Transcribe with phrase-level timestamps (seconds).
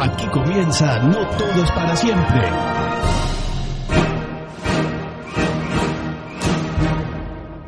[0.00, 2.42] Aquí comienza No Todo es para siempre.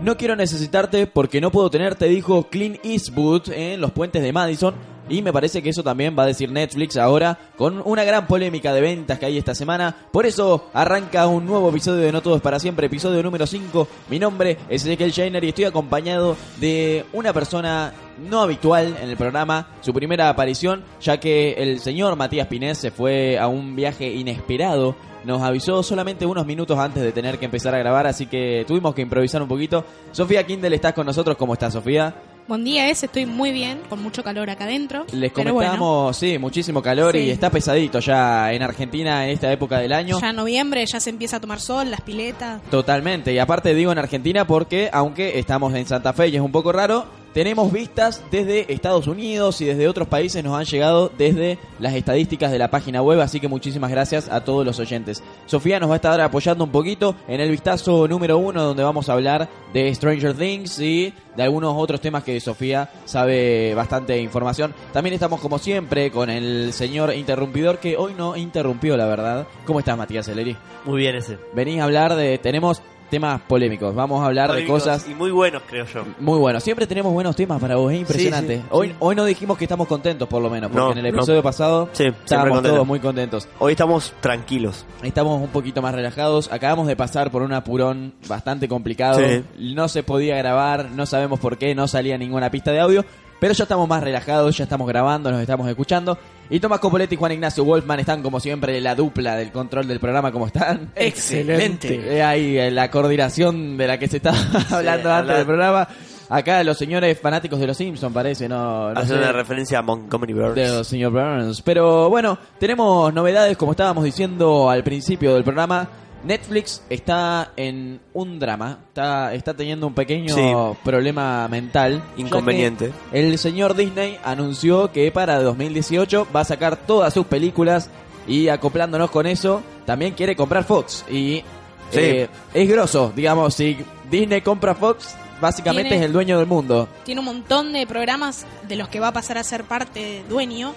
[0.00, 4.74] No quiero necesitarte porque no puedo tenerte, dijo Clint Eastwood en los puentes de Madison.
[5.10, 8.72] Y me parece que eso también va a decir Netflix ahora, con una gran polémica
[8.72, 9.94] de ventas que hay esta semana.
[10.12, 13.88] Por eso arranca un nuevo episodio de No Todo es para siempre, episodio número 5.
[14.08, 19.16] Mi nombre es Ezequiel Shainer y estoy acompañado de una persona no habitual en el
[19.16, 24.06] programa, su primera aparición, ya que el señor Matías Pinés se fue a un viaje
[24.12, 24.94] inesperado.
[25.24, 28.94] Nos avisó solamente unos minutos antes de tener que empezar a grabar, así que tuvimos
[28.94, 29.84] que improvisar un poquito.
[30.12, 31.36] Sofía Kindle, ¿estás con nosotros?
[31.36, 32.14] ¿Cómo estás, Sofía?
[32.48, 35.06] Buen día, es, estoy muy bien, con mucho calor acá adentro.
[35.12, 39.92] Les comentamos, sí, muchísimo calor y está pesadito ya en Argentina en esta época del
[39.92, 40.20] año.
[40.20, 42.60] ya en noviembre ya se empieza a tomar sol, las piletas.
[42.70, 46.50] Totalmente, y aparte digo en Argentina porque aunque estamos en Santa Fe y es un
[46.52, 51.58] poco raro, tenemos vistas desde Estados Unidos y desde otros países nos han llegado desde
[51.78, 55.22] las estadísticas de la página web, así que muchísimas gracias a todos los oyentes.
[55.46, 59.08] Sofía nos va a estar apoyando un poquito en el vistazo número uno donde vamos
[59.08, 64.74] a hablar de Stranger Things y de algunos otros temas que Sofía sabe bastante información.
[64.92, 69.46] También estamos como siempre con el señor interrumpidor que hoy no interrumpió la verdad.
[69.64, 70.56] ¿Cómo estás Matías Eleri?
[70.84, 71.38] Muy bien ese.
[71.54, 72.38] Venís a hablar de...
[72.38, 76.04] Tenemos temas polémicos, vamos a hablar Polémicos de cosas Y muy buenos, creo yo.
[76.20, 76.62] muy buenos.
[76.62, 78.56] Siempre tenemos buenos temas para vos, es impresionante.
[78.56, 78.94] Sí, sí, hoy, sí.
[79.00, 81.18] hoy no dijimos que estamos contentos por lo menos, porque No, en el no.
[81.18, 83.48] episodio pasado estábamos todos muy contentos.
[83.58, 84.86] Hoy estamos tranquilos.
[85.02, 86.50] Estamos un poquito más relajados.
[86.52, 89.20] Acabamos de pasar por un apurón bastante complicado.
[89.58, 93.04] No se podía grabar, no sabemos por qué, no salía ninguna pista de audio.
[93.40, 96.16] Pero ya estamos más relajados, ya estamos grabando, nos estamos escuchando.
[96.50, 99.98] Y Tomás Copoletti y Juan Ignacio Wolfman están como siempre la dupla del control del
[99.98, 100.90] programa, ¿cómo están?
[100.96, 102.16] Excelente.
[102.16, 104.36] Eh, ahí eh, la coordinación de la que se estaba
[104.70, 105.88] hablando antes hablar- del programa.
[106.32, 109.82] Acá los señores fanáticos de los Simpsons parece, no, no Hace sé, una referencia a
[109.82, 110.54] Montgomery Burns.
[110.54, 111.60] del señor Burns.
[111.62, 115.88] Pero bueno, tenemos novedades como estábamos diciendo al principio del programa.
[116.24, 120.52] Netflix está en un drama, está, está teniendo un pequeño Sí.
[120.84, 122.02] problema mental.
[122.16, 122.92] Inconveniente.
[123.12, 127.88] El señor Disney anunció que para 2018 va a sacar todas sus películas
[128.26, 131.04] y acoplándonos con eso, también quiere comprar Fox.
[131.10, 131.42] Y
[131.90, 131.98] Sí.
[131.98, 133.76] eh, es grosso, digamos, si
[134.10, 136.86] Disney compra Fox, básicamente Tiene- es el dueño del mundo.
[137.04, 140.74] Tiene un montón de programas de los que va a pasar a ser parte dueño,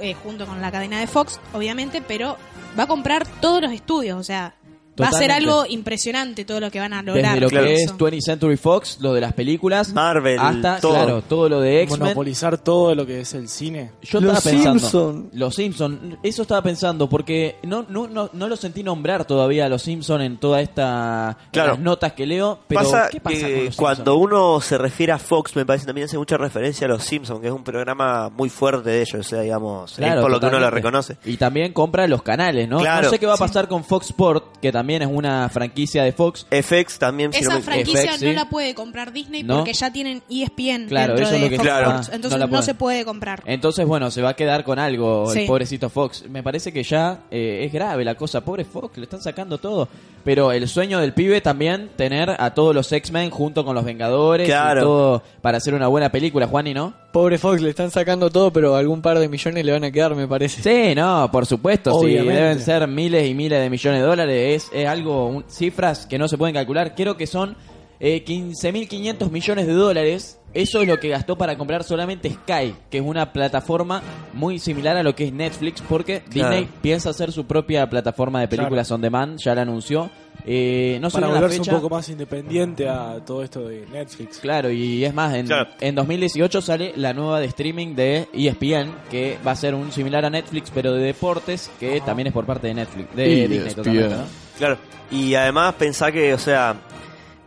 [0.00, 2.36] eh, junto con la cadena de Fox, obviamente, pero
[2.78, 4.54] va a comprar todos los estudios, o sea,
[5.00, 7.38] va a ser algo impresionante todo lo que van a lograr.
[7.40, 10.92] Desde lo que es 20th Century Fox, lo de las películas, Marvel, hasta, todo.
[10.92, 12.00] claro, todo lo de X-Men.
[12.00, 13.90] monopolizar todo lo que es el cine.
[14.02, 14.78] Yo estaba Los pensando.
[14.80, 15.30] Simpson.
[15.32, 16.18] Los Simpson.
[16.22, 20.20] Eso estaba pensando porque no, no, no, no lo sentí nombrar todavía a los Simpson
[20.22, 21.70] en toda esta en Claro.
[21.72, 22.58] las notas que leo.
[22.68, 25.86] Pero pasa ¿qué pasa que con los cuando uno se refiere a Fox, me parece
[25.86, 29.14] también hace mucha referencia a Los Simpsons, que es un programa muy fuerte de ellos,
[29.14, 31.16] o sea, digamos, Claro, es por lo que uno lo reconoce.
[31.24, 32.78] Y también compra los canales, ¿no?
[32.78, 33.04] Claro.
[33.04, 36.12] no sé qué va a pasar con Fox Sport, que también es una franquicia de
[36.12, 36.46] Fox.
[36.50, 38.26] FX también, si Esa no franquicia FX, sí.
[38.26, 39.56] no la puede comprar Disney No.
[39.58, 41.86] porque ya tienen ESPN Claro, dentro eso es de lo que- Fox Claro.
[41.90, 43.42] Sports, entonces No se puede comprar.
[43.46, 46.24] Entonces, bueno, se va a quedar con algo el pobrecito Fox.
[46.28, 48.40] Me parece que ya eh, es grave la cosa.
[48.42, 49.88] Pobre Fox, le están sacando todo.
[50.24, 54.46] Pero el sueño del pibe también tener a todos los X-Men junto con los Vengadores
[54.46, 54.80] Claro.
[54.80, 56.92] y todo para hacer una buena película, Juani, ¿no?
[57.12, 60.14] Pobre Fox, le están sacando todo, pero algún par de millones le van a quedar,
[60.14, 60.62] me parece.
[60.62, 62.34] Sí, no, por supuesto, sí, Obviamente.
[62.40, 66.18] deben ser miles y miles de millones de dólares, es, es algo, un- cifras que
[66.18, 67.56] no se pueden calcular, creo que son
[67.98, 70.36] eh, 15.500 millones de dólares.
[70.52, 74.02] Eso es lo que gastó para comprar solamente Sky, que es una plataforma
[74.32, 76.50] muy similar a lo que es Netflix, porque Claro.
[76.56, 80.10] Disney piensa hacer su propia plataforma de películas on demand, ya la anunció.
[80.46, 81.74] Eh, no Para la volverse fecha.
[81.74, 84.38] un poco más independiente a todo esto de Netflix.
[84.38, 85.70] Claro, y es más, en, Claro.
[85.80, 89.92] en 2018 sale la nueva de streaming de E ESPN, que va a ser un
[89.92, 93.52] similar a Netflix, pero de deportes, que también es por parte de Netflix, de ESPN.
[93.52, 94.24] Disney totalmente, ¿no?
[94.58, 94.78] Claro.
[95.10, 96.76] Y además pensá que, o sea,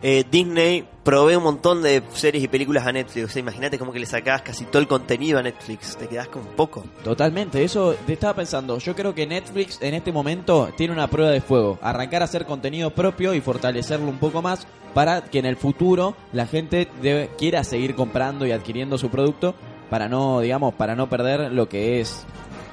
[0.03, 3.25] eh, Disney provee un montón de series y películas a Netflix.
[3.25, 5.95] O sea, imagínate como que le sacás casi todo el contenido a Netflix.
[5.95, 6.83] Te quedás con poco.
[7.03, 8.77] Totalmente, eso te estaba pensando.
[8.79, 11.79] Yo creo que Netflix en este momento tiene una prueba de fuego.
[11.81, 16.15] Arrancar a hacer contenido propio y fortalecerlo un poco más para que en el futuro
[16.33, 16.89] la gente
[17.37, 19.55] quiera seguir comprando y adquiriendo su producto
[19.89, 22.25] para no, digamos, para no perder lo que es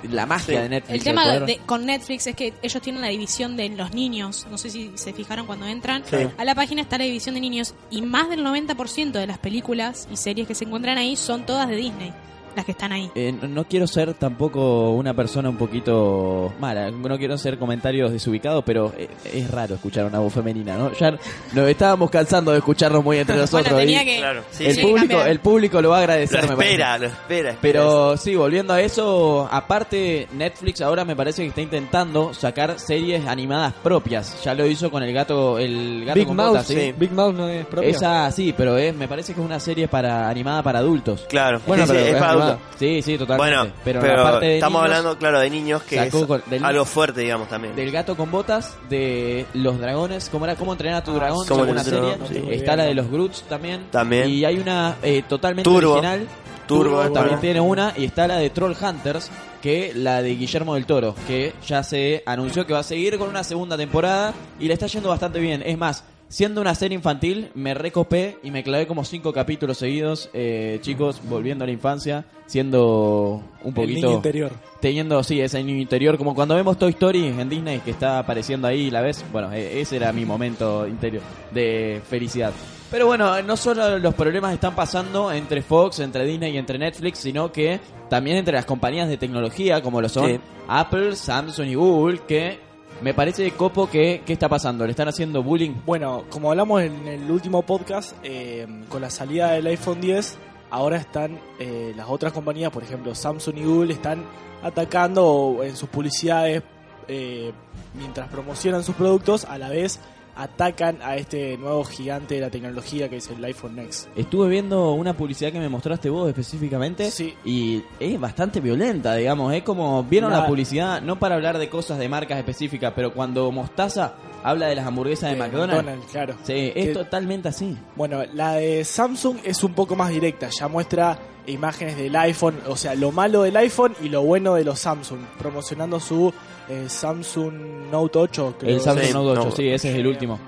[0.04, 0.62] la magia Sí.
[0.62, 0.94] de Netflix.
[0.98, 4.46] El tema de- con Netflix es que ellos tienen la división de los niños.
[4.50, 6.02] No sé si se fijaron cuando entran.
[6.08, 6.16] Sí.
[6.38, 10.08] A la página está la división de niños y más del 90% de las películas
[10.10, 12.12] y series que se encuentran ahí son todas de Disney.
[12.56, 13.10] Las que están ahí.
[13.14, 18.64] Eh, no- quiero ser tampoco una persona un poquito mala, no quiero hacer comentarios desubicados,
[18.64, 20.92] pero eh, es raro escuchar una voz femenina, ¿no?
[20.92, 21.12] Ya
[21.52, 23.72] nos estábamos cansando de escucharnos muy entre nosotros.
[23.72, 24.16] bueno, tenía y que...
[24.18, 24.80] Claro, sí, el, sí.
[24.82, 25.28] público, cambiar.
[25.28, 26.72] el público lo va a agradecer, Lo me parece.
[26.74, 27.50] espera, lo espera.
[27.50, 32.78] espera Pero sí, volviendo a eso, aparte Netflix ahora me parece que está intentando sacar
[32.78, 34.42] series animadas propias.
[34.42, 36.74] Ya lo hizo con el gato, el gato Big con botas, ¿sí?
[36.74, 36.94] sí.
[36.98, 37.90] Big Mouth no es propia.
[37.90, 41.26] Esa sí, pero es, me parece que es una serie para animada para adultos.
[41.28, 42.32] Claro, Bueno, sí, sí, pero es es para
[42.78, 43.56] Sí, sí, totalmente.
[43.56, 46.26] Bueno, pero, pero, la parte de estamos niños, hablando, claro, de niños que sacó es
[46.26, 47.74] con- del- algo fuerte, digamos, también.
[47.76, 51.46] del gato con botas, de los dragones, cómo era cómo entrenar a tu Ah, dragón,
[51.46, 52.16] cómo según una serie.
[52.28, 52.42] sí.
[52.50, 53.86] Está la de los Groots también.
[53.90, 54.28] También.
[54.28, 55.92] Y hay una eh, totalmente Turbo.
[55.92, 56.26] original.
[56.66, 57.40] Turbo, también bueno.
[57.40, 59.28] tiene una y está la de Troll Hunters,
[59.60, 63.28] que la de Guillermo del Toro, que ya se anunció que va a seguir con
[63.28, 65.64] una segunda temporada y le está yendo bastante bien.
[65.66, 70.30] Es más, siendo una serie infantil, me recopé y me clavé como cinco capítulos seguidos,
[70.32, 74.52] eh, chicos, volviendo a la infancia, siendo un El poquito niño interior.
[74.80, 78.68] teniendo, sí, ese niño interior, como cuando vemos Toy Story en Disney que está apareciendo
[78.68, 82.52] ahí, la ves, bueno, e- ese era mi momento interior de felicidad.
[82.92, 87.18] Pero bueno, no solo los problemas están pasando entre Fox, entre Disney y entre Netflix,
[87.18, 90.40] sino que también entre las compañías de tecnología, como lo son Sí.
[90.68, 92.58] Apple, Samsung y Google, que
[93.02, 94.84] me parece copo que, ¿qué está pasando?
[94.84, 95.74] ¿Le están haciendo bullying?
[95.86, 100.38] Bueno, como hablamos en el último podcast, eh, con la salida del iPhone 10,
[100.70, 104.24] ahora están eh, las otras compañías, por ejemplo Samsung y Google, están
[104.62, 106.62] atacando en sus publicidades,
[107.08, 107.52] eh,
[107.94, 110.00] mientras promocionan sus productos, a la vez
[110.42, 114.08] atacan a este nuevo gigante de la tecnología que es el iPhone Next.
[114.16, 117.34] Estuve viendo una publicidad que me mostraste vos específicamente Sí.
[117.44, 119.52] y es bastante violenta, digamos.
[119.54, 123.12] Es como, vieron la, La- publicidad, no para hablar de cosas de marcas específicas, pero
[123.12, 126.06] cuando Mostaza habla de las hamburguesas de, De McDonald's.
[126.10, 126.34] claro.
[126.42, 127.76] Sí, es Que- totalmente así.
[127.96, 132.76] Bueno, la de Samsung es un poco más directa, ya muestra imágenes del iPhone, o
[132.76, 136.32] sea, lo malo del iPhone y lo bueno de los Samsung, promocionando su
[136.70, 138.54] eh, Samsung Note 8.
[138.58, 138.74] creo.
[138.76, 139.50] El Samsung Sí, Note 8, no.
[139.56, 140.38] sí, ese es el último.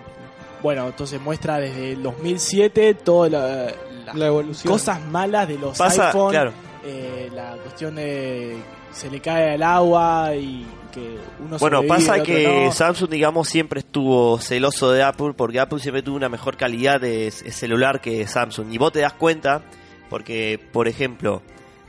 [0.63, 3.73] Bueno, entonces muestra desde el 2007 todas la-
[4.07, 4.73] las La evolución.
[4.73, 6.53] cosas malas de los Pasa, iPhone, claro.
[6.85, 8.57] eh, la cuestión de
[8.93, 12.73] se le cae al agua y que uno Bueno, pasa que no.
[12.73, 17.31] Samsung, digamos, siempre estuvo celoso de Apple porque Apple siempre tuvo una mejor calidad de
[17.31, 18.71] celular que Samsung.
[18.73, 19.63] Y vos te das cuenta
[20.11, 21.41] porque, por ejemplo,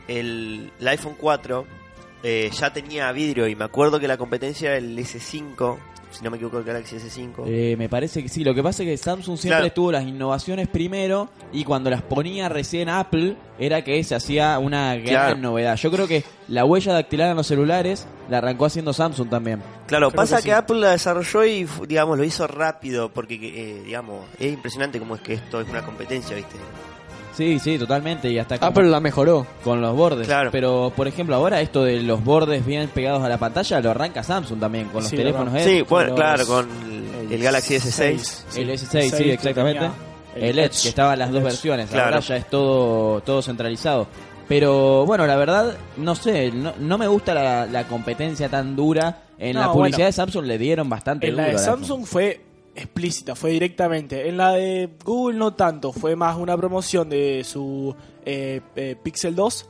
[0.07, 1.65] el, el iPhone 4
[2.23, 5.77] eh, ya tenía vidrio y me acuerdo que la competencia era el S5,
[6.11, 7.43] si no me equivoco, el Galaxy S5.
[7.47, 9.73] Eh, me parece que sí, lo que pasa es que Samsung siempre Claro.
[9.73, 14.93] tuvo las innovaciones primero y cuando las ponía recién Apple era que se hacía una
[14.95, 15.37] gran Claro.
[15.37, 15.75] novedad.
[15.75, 19.61] Yo creo que la huella dactilar en los celulares la arrancó haciendo Samsung también.
[19.87, 20.53] Claro, Creo pasa que.
[20.53, 25.21] Apple la desarrolló y, digamos, lo hizo rápido porque, eh, digamos, es impresionante cómo es
[25.21, 26.55] que esto es una competencia, ¿viste?
[27.35, 28.29] Sí, sí, totalmente.
[28.29, 29.45] Y hasta Apple la mejoró.
[29.63, 30.27] con los bordes.
[30.27, 30.49] Claro.
[30.51, 34.21] Pero, por ejemplo, ahora esto de los bordes bien pegados a la pantalla lo arranca
[34.23, 35.61] Samsung también con los Sí, teléfonos.
[35.63, 36.69] Sí, bueno, los- claro, con
[37.25, 38.43] el, el Galaxy S6.
[38.57, 39.89] El S6, sí, exactamente.
[40.35, 41.45] El, Edge, que estaba en las dos Edge.
[41.49, 41.89] versiones.
[41.89, 42.05] Claro.
[42.05, 44.07] Ahora ya es todo, todo centralizado.
[44.47, 49.19] Pero bueno, la verdad, no sé, no, no me gusta la, la competencia tan dura.
[49.39, 50.05] En No, la publicidad bueno.
[50.07, 51.57] de Samsung le dieron bastante En la de.
[51.57, 52.41] Samsung fue
[52.75, 54.27] explícita, fue directamente.
[54.27, 59.35] En la de Google no tanto, fue más una promoción de su eh, eh, Pixel
[59.35, 59.69] 2,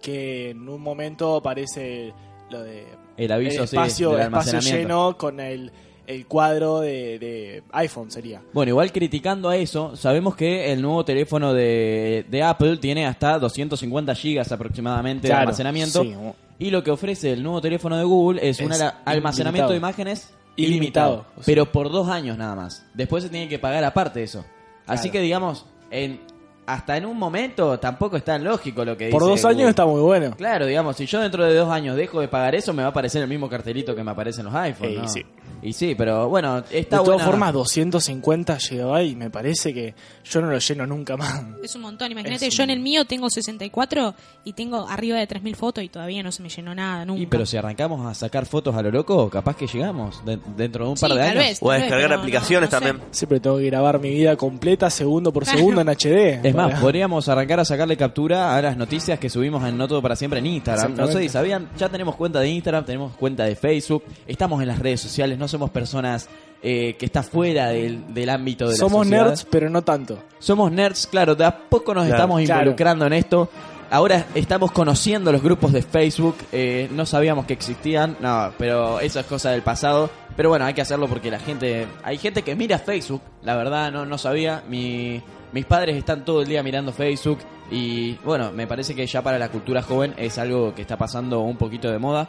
[0.00, 2.12] que en un momento aparece
[2.50, 2.86] lo de
[3.16, 5.72] El aviso, el sí, espacio, del espacio lleno con el,
[6.06, 8.42] el cuadro de, de iPhone sería.
[8.52, 13.38] Bueno, igual criticando a eso, sabemos que el nuevo teléfono de, de Apple tiene hasta
[13.38, 16.02] 250 gigas aproximadamente de almacenamiento.
[16.02, 16.14] sí.
[16.58, 19.70] Y lo que ofrece el nuevo teléfono de Google es, un Es almacenamiento ilimitado.
[19.72, 21.44] de imágenes Ilimitado, ilimitado, o sea.
[21.44, 22.86] pero por dos años nada más.
[22.94, 24.44] Después se tiene que pagar aparte eso.
[24.86, 25.12] Así Claro.
[25.12, 26.20] que digamos, en,
[26.66, 29.70] hasta en un momento tampoco es tan lógico lo que Por dice dos años Google.
[29.70, 30.30] está muy bueno.
[30.36, 32.90] Claro, digamos, si yo dentro de dos años dejo de pagar eso, me va a
[32.90, 34.94] aparecer el mismo cartelito que me aparece en los iPhones.
[34.94, 35.08] Sí, ¿no?
[35.08, 35.26] sí.
[35.62, 39.94] Y sí, pero bueno, De está todas buena- formas, 250 GB y me parece que
[40.24, 41.42] yo no lo lleno nunca más.
[41.62, 42.12] Es un montón.
[42.12, 45.82] Imagínate, Es yo un- en el mío tengo 64 y tengo arriba de 3.000 fotos
[45.82, 47.20] y todavía no se me llenó nada, nunca.
[47.22, 50.84] Y pero si arrancamos a sacar fotos a lo loco, capaz que llegamos de- dentro
[50.84, 51.44] de un par Sí, de tal años.
[51.44, 51.58] vez.
[51.62, 52.84] O a tal vez, descargar pero no- aplicaciones no sé.
[52.84, 53.06] también.
[53.10, 55.58] Siempre tengo que grabar mi vida completa, segundo por Claro.
[55.58, 56.40] segundo en HD.
[56.42, 59.88] Es más, para- podríamos arrancar a sacarle captura a las noticias que subimos en No
[59.88, 60.90] Todo Para Siempre en Instagram.
[60.92, 61.28] No sé Exactamente.
[61.28, 65.00] si sabían, ya tenemos cuenta de Instagram, tenemos cuenta de Facebook, estamos en las redes
[65.00, 66.28] sociales, no somos personas
[66.62, 69.26] eh, que está fuera del, del ámbito de la Somos sociedad.
[69.26, 70.18] nerds, pero no tanto.
[70.38, 72.16] Somos nerds, claro, de a poco nos Claro.
[72.16, 72.60] estamos Claro.
[72.62, 73.48] involucrando en esto.
[73.88, 79.20] Ahora estamos conociendo los grupos de Facebook, eh, no sabíamos que existían, no, pero eso
[79.20, 80.10] es cosa del pasado.
[80.36, 83.92] Pero bueno, hay que hacerlo porque la gente, hay gente que mira Facebook, la verdad
[83.92, 84.64] no, no sabía.
[84.68, 87.38] Mi, mis padres están todo el día mirando Facebook
[87.70, 91.40] y bueno, me parece que ya para la cultura joven es algo que está pasando
[91.40, 92.28] un poquito de moda.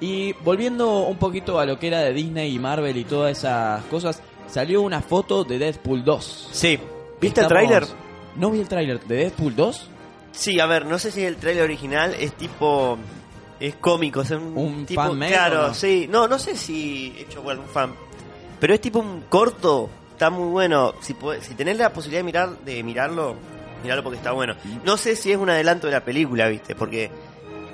[0.00, 3.84] Y volviendo un poquito a lo que era de Disney y Marvel y todas esas
[3.84, 6.48] cosas, salió una foto de Deadpool 2.
[6.52, 6.78] Sí.
[7.20, 7.84] ¿Viste el tráiler?
[8.36, 9.90] No vi el tráiler de Deadpool 2.
[10.32, 12.98] Sí, a ver, no sé si el tráiler original es tipo...
[13.58, 15.02] Es cómico, es un, ¿Un tipo...
[15.02, 15.74] fan-made claro, no?
[15.74, 16.06] sí.
[16.08, 17.92] No, no sé si hecho por un fan.
[18.60, 20.94] Pero es tipo un corto, está muy bueno.
[21.00, 23.34] Si, si tenés la posibilidad de, mirar, de mirarlo,
[23.82, 24.54] mirarlo porque está bueno.
[24.84, 26.76] No sé si es un adelanto de la película, ¿viste?
[26.76, 27.10] Porque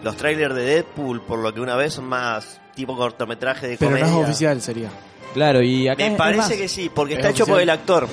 [0.05, 3.91] los trailers de Deadpool, por lo que una vez, son más tipo cortometraje de Pero
[3.93, 4.07] comedia.
[4.13, 4.91] no es oficial, sería.
[5.33, 7.61] Claro, y acá Me es- es parece más- que sí, porque Es está hecho por
[7.61, 8.07] el actor.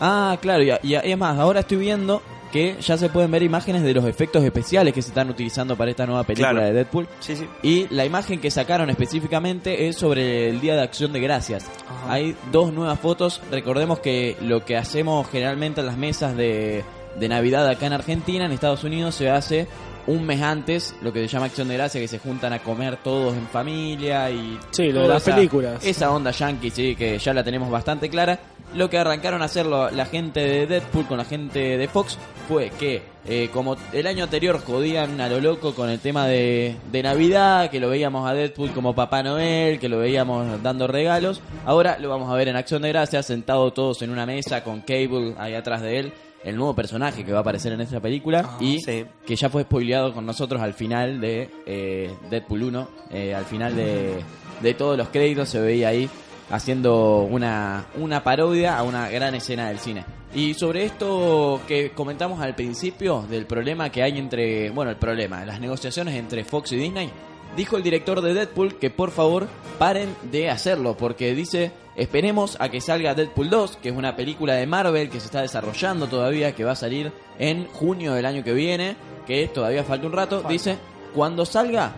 [0.00, 3.42] Ah, claro, y, y- y es más, ahora estoy viendo que ya se pueden ver
[3.44, 6.66] imágenes de los efectos especiales que se están utilizando para esta nueva película Claro.
[6.66, 7.06] de Deadpool.
[7.20, 7.46] Sí, sí.
[7.62, 11.66] Y la imagen que sacaron específicamente es sobre el Día de Acción de Gracias.
[11.88, 12.12] Ajá.
[12.12, 13.40] Hay dos nuevas fotos.
[13.52, 16.82] Recordemos que lo que hacemos generalmente en las mesas de,
[17.20, 19.68] de Navidad acá en Argentina, en Estados Unidos, se hace
[20.06, 22.96] un mes antes, lo que se llama Acción de Gracias, que se juntan a comer
[22.98, 24.58] todos en familia y...
[24.70, 25.84] Sí, lo de las esa- películas.
[25.84, 28.38] Esa onda yankee, sí, que ya la tenemos bastante clara.
[28.74, 32.16] Lo que arrancaron a hacer lo- la gente de Deadpool con la gente de Fox
[32.48, 36.76] fue que, eh, como el año anterior jodían a lo loco con el tema de,
[36.92, 41.40] de Navidad, que lo veíamos a Deadpool como Papá Noel, que lo veíamos dando regalos,
[41.66, 44.80] ahora lo vamos a ver en Acción de Gracias, sentados todos en una mesa con
[44.82, 46.12] Cable ahí atrás de él,
[46.44, 49.04] el nuevo personaje que va a aparecer en esta película, Ah, y sí.
[49.26, 53.76] que ya fue spoileado con nosotros al final de eh, Deadpool 1, eh, al final
[53.76, 54.20] de,
[54.62, 56.08] de todos los créditos se veía ahí
[56.50, 60.04] haciendo una, una parodia a una gran escena del cine.
[60.34, 65.44] Y sobre esto que comentamos al principio, del problema que hay entre, bueno, el problema,
[65.44, 67.10] las negociaciones entre Fox y Disney,
[67.56, 72.68] dijo el director de Deadpool que por favor paren de hacerlo, porque dice, esperemos a
[72.68, 76.54] que salga Deadpool 2, que es una película de Marvel que se está desarrollando todavía,
[76.54, 80.42] que va a salir en junio del año que viene, que todavía falta un rato,
[80.48, 80.78] dice,
[81.14, 81.92] cuando salga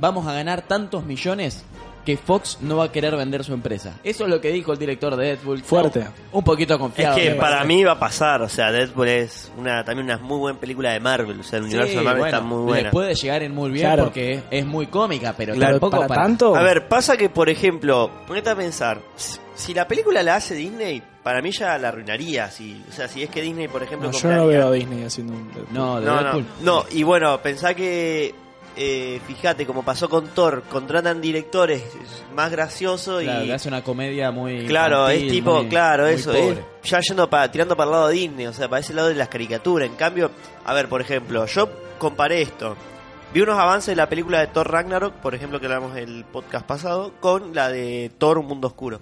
[0.00, 1.64] vamos a ganar tantos millones
[2.08, 3.98] que Fox no va a querer vender su empresa.
[4.02, 5.62] Eso es lo que dijo el director de Deadpool.
[5.62, 6.06] Fuerte.
[6.32, 7.16] Un poquito Es confiado.
[7.16, 10.38] que me para mí va a pasar, o sea, Deadpool es una también una muy
[10.38, 12.64] buena película de Marvel, o sea, el universo Sí, de Marvel bueno, está muy le
[12.64, 12.90] buena.
[12.92, 14.04] puede llegar en muy bien Claro.
[14.04, 16.56] porque es muy cómica, pero Claro, tampoco para tanto.
[16.56, 19.02] A ver, pasa que, por ejemplo, ponete a pensar,
[19.54, 23.22] si- la película la hace Disney, para mí ya la arruinaría, si, o sea, si
[23.22, 25.50] es que Disney, por ejemplo, No, yo no veo a Disney haciendo un.
[25.72, 26.46] No, de No, no, Deadpool.
[26.62, 28.34] no, y bueno, pensá que,
[28.76, 31.82] eh, fíjate, como pasó con Thor, contratan directores
[32.34, 33.50] más graciosos Claro, y...
[33.50, 34.66] hace una comedia muy.
[34.66, 37.92] Claro, infantil, es tipo, muy- claro, muy eso, es ya yendo para, tirando para el
[37.92, 39.88] lado de Disney, o sea, para ese lado de las caricaturas.
[39.88, 40.30] En cambio,
[40.64, 42.76] a ver, por ejemplo, yo comparé esto.
[43.34, 46.64] Vi unos avances de la película de Thor Ragnarok, por ejemplo, que hablamos el podcast
[46.66, 49.00] pasado, con la de Thor Un Mundo Oscuro.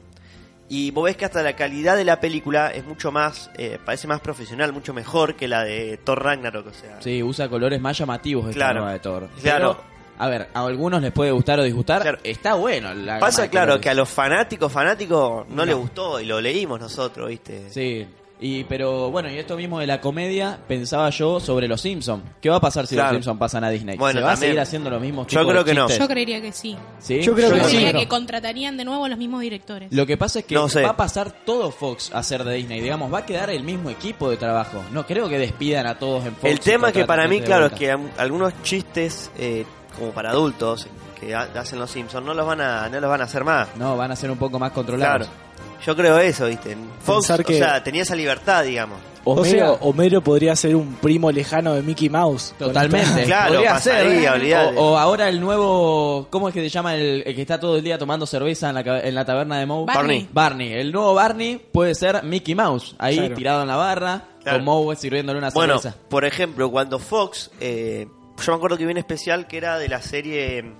[0.68, 4.08] Y vos ves que hasta la calidad de la película es mucho más, eh, parece
[4.08, 7.00] más profesional, mucho mejor que la de Thor Ragnarok, o sea.
[7.00, 8.80] Sí, usa colores más llamativos esta Claro.
[8.80, 9.28] nueva de Thor.
[9.40, 9.76] Claro.
[9.76, 12.02] Pero, a ver, a algunos les puede gustar o disgustar.
[12.02, 12.18] Claro.
[12.24, 12.92] Está bueno.
[12.94, 15.64] La Pasa claro que a los fanáticos, fanáticos no, No.
[15.66, 17.70] les gustó y lo leímos nosotros, ¿viste?
[17.70, 18.06] Sí.
[18.38, 22.22] Y, pero bueno, y esto mismo de la comedia, pensaba yo sobre los Simpsons.
[22.40, 23.08] ¿Qué va a pasar si Claro.
[23.12, 23.96] los Simpsons pasan a Disney?
[23.96, 25.88] Bueno, ¿Se va a seguir haciendo los mismos Yo tipos creo de que no.
[25.88, 26.76] Yo creería que sí.
[26.98, 27.22] ¿Sí?
[27.22, 27.68] Yo creo Yo que sí.
[27.70, 27.98] creería no.
[28.00, 29.90] que contratarían de nuevo a los mismos directores.
[29.90, 30.82] Lo que pasa es que No sé.
[30.82, 33.88] va a pasar todo Fox a ser de Disney, digamos, va a quedar el mismo
[33.88, 34.84] equipo de trabajo.
[34.92, 36.44] No creo que despidan a todos en Fox.
[36.44, 39.64] El tema que para mí, claro, es que algunos chistes eh,
[39.98, 40.86] como para adultos
[41.18, 43.68] que ha- hacen los Simpsons no los van a no los van a hacer más.
[43.76, 45.26] No, van a ser un poco más controlados.
[45.26, 45.45] Claro.
[45.84, 46.76] Yo creo eso, ¿viste?
[47.00, 48.98] Fox, Pensar que- o sea, tenía esa libertad, digamos.
[49.28, 52.54] Homero, sea- Homero podría ser un primo lejano de Mickey Mouse.
[52.58, 53.24] Totalmente.
[53.24, 54.40] Claro, Podría pasaría, ser.
[54.40, 54.76] olvidate.
[54.78, 56.28] O, o ahora el nuevo.
[56.30, 58.76] ¿Cómo es que se llama el, el que está todo el día tomando cerveza en
[58.76, 59.84] la, ca- en la taberna de Moe?
[59.84, 60.28] Barney.
[60.32, 60.72] Barney.
[60.74, 62.94] El nuevo Barney puede ser Mickey Mouse.
[62.98, 63.34] Ahí Claro.
[63.34, 64.58] tirado en la barra, Claro.
[64.58, 66.00] con Moe sirviéndole una Bueno, cerveza.
[66.08, 68.06] por ejemplo, cuando Fox, eh,
[68.44, 70.72] yo me acuerdo que vi un especial que era de la serie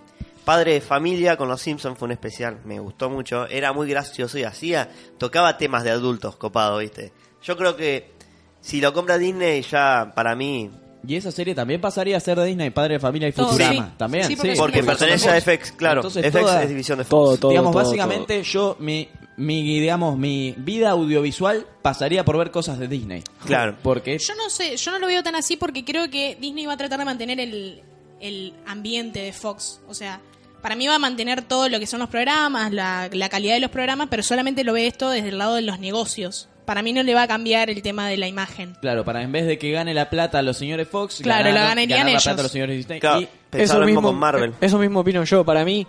[0.47, 4.39] Padre de Familia con los Simpsons, fue un especial, me gustó mucho, era muy gracioso
[4.39, 4.89] y hacía,
[5.19, 7.13] tocaba temas de adultos, copado, ¿viste?
[7.43, 8.13] Yo creo que
[8.61, 10.71] si lo compra Disney ya, para mí,
[11.07, 13.87] Y esa serie también pasaría a ser de Disney, Padre de Familia y Futurama.
[13.87, 13.93] sí.
[13.97, 14.37] También, Sí, sí.
[14.37, 17.11] porque porque Fox, pertenece a FX, claro, Entonces, FX toda- es división de Fox.
[17.11, 22.51] Todo, todo, digamos, todo, básicamente yo, mi, mi, digamos, mi vida audiovisual pasaría por ver
[22.53, 23.23] cosas de Disney.
[23.45, 23.77] Claro.
[23.83, 26.73] Porque Yo no sé, yo no lo veo tan así porque creo que Disney va
[26.75, 27.83] a tratar de mantener el,
[28.21, 29.81] el ambiente de Fox.
[29.89, 30.21] O sea,
[30.67, 33.61] para mí va a mantener todo lo que son los programas, la, la calidad de
[33.61, 36.49] los programas, pero solamente lo ve esto desde el lado de los negocios.
[36.65, 38.77] Para mí no le va a cambiar el tema de la imagen.
[38.81, 41.55] Claro, para en vez de que gane la plata a los señores Fox, Claro, ganar-
[41.61, 42.25] la ganarían ganar la ellos.
[42.25, 42.99] plata a los señores Disney.
[42.99, 44.55] Claro, Y lo mismo con Marvel.
[44.61, 45.45] Eso mismo opino yo.
[45.45, 45.87] Para mí,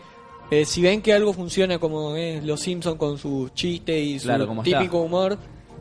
[0.51, 4.27] eh, si ven que algo funciona como es Los Simpsons con sus chistes y su
[4.27, 4.95] Claro, como típico está.
[4.97, 5.39] humor,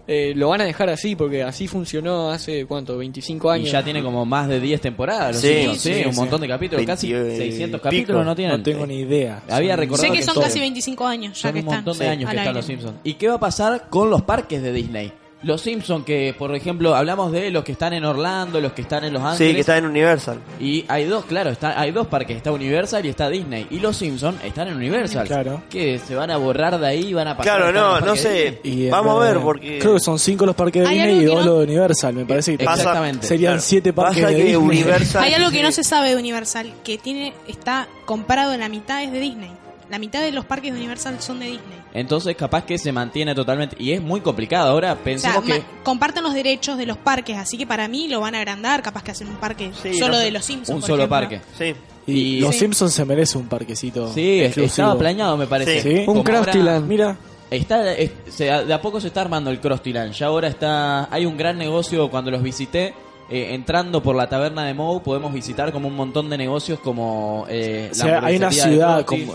[0.09, 2.97] eh, lo van a dejar así porque así funcionó hace, ¿cuánto?
[2.97, 3.71] 25 y años.
[3.73, 5.33] ya tiene como más de 10 temporadas.
[5.35, 7.83] los Sí, Simpsons, sí, sí, un montón de capítulos, casi 20 600 pico.
[7.83, 8.57] capítulos no tienen.
[8.59, 9.43] No tengo ni idea.
[9.49, 10.45] Había Son- recordado sé que son todo.
[10.45, 11.77] casi 25 años ya Son que un están.
[11.79, 12.95] montón de Sí, años que están los Simpsons.
[13.05, 15.13] ¿Y qué va a pasar con los parques de Disney?
[15.47, 19.05] Los Simpsons que, por ejemplo, hablamos de los que están en Orlando, los que están
[19.05, 19.49] en Los Ángeles.
[19.50, 20.41] Sí, que está en Universal.
[20.59, 23.67] Y hay dos, claro, está, hay dos parques, está Universal y está Disney.
[23.71, 25.26] Y los Simpsons están en Universal.
[25.26, 25.62] Claro.
[25.71, 28.61] Que se van a borrar de ahí y van a pasar Claro, no, no sé.
[28.65, 29.79] Y, Vamos a ver, porque...
[29.79, 32.15] Creo que son cinco los parques de Disney y dos no- los de Universal.
[32.15, 33.26] Me parece que Exactamente.
[33.26, 33.62] serían Claro.
[33.62, 34.57] siete parques Pasa de que Disney.
[34.83, 35.23] Universal...
[35.25, 39.03] Hay algo que no se sabe de Universal, que tiene está comprado en la mitad
[39.05, 39.53] es de Disney.
[39.88, 41.78] La mitad de los parques de Universal son de Disney.
[41.95, 43.76] Entonces, capaz que se mantiene totalmente.
[43.78, 44.71] Y es muy complicado.
[44.71, 45.62] Ahora O sea, pensemos que.
[45.85, 49.02] comparten los derechos de los parques, así que para mí lo van a agrandar, capaz
[49.05, 50.25] que hacen un parque Sí, solo no sé.
[50.25, 50.71] de los Simpsons.
[50.75, 51.16] Un por solo ejemplo.
[51.38, 51.40] parque.
[51.57, 51.75] Sí.
[52.09, 52.61] Y, Y- los Sí.
[52.61, 54.12] Simpsons se merece un parquecito.
[54.12, 54.66] Sí, exclusivo.
[54.66, 55.81] estaba planeado, me parece.
[55.83, 56.05] Sí.
[56.09, 56.87] Un Krusty ahora- Land.
[56.88, 57.16] Mira,
[57.49, 60.12] Está, es- se- de a poco se está armando el Krusty Land.
[60.14, 62.93] Ya ahora está, hay un gran negocio cuando los visité.
[63.28, 67.45] eh, entrando por la taberna de Moe podemos visitar como un montón de negocios como
[67.49, 69.35] eh, o la sea, hay una ciudad como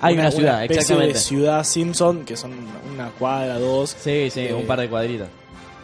[0.00, 1.14] Hay una ciudad, especie exactamente.
[1.14, 2.52] de ciudad Simpson que son
[2.94, 3.96] una cuadra, dos.
[3.98, 5.28] Sí, sí, Eh, un par de cuadritas.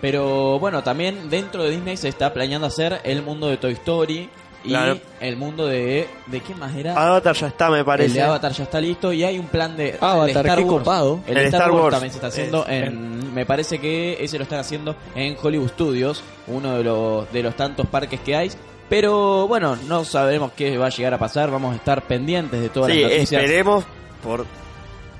[0.00, 4.28] Pero bueno, también dentro de Disney se está planeando hacer el mundo de Toy Story
[4.62, 4.98] y Claro.
[5.20, 6.92] el mundo de ¿de qué más era?
[6.94, 8.14] Avatar ya está, me el parece.
[8.14, 10.78] de Avatar ya está listo y hay un plan de Avatar, el Star qué Wars.
[10.78, 11.20] copado.
[11.26, 11.92] El, El Star, Star Wars, Wars.
[11.94, 15.68] también se está haciendo Es- en me parece que ese lo están haciendo en Hollywood
[15.70, 18.50] Studios, uno de los de los tantos parques que hay.
[18.88, 22.68] Pero bueno, no sabemos qué va a llegar a pasar, vamos a estar pendientes de
[22.68, 23.42] todas Sí, las noticias.
[23.42, 23.84] esperemos
[24.24, 24.46] por,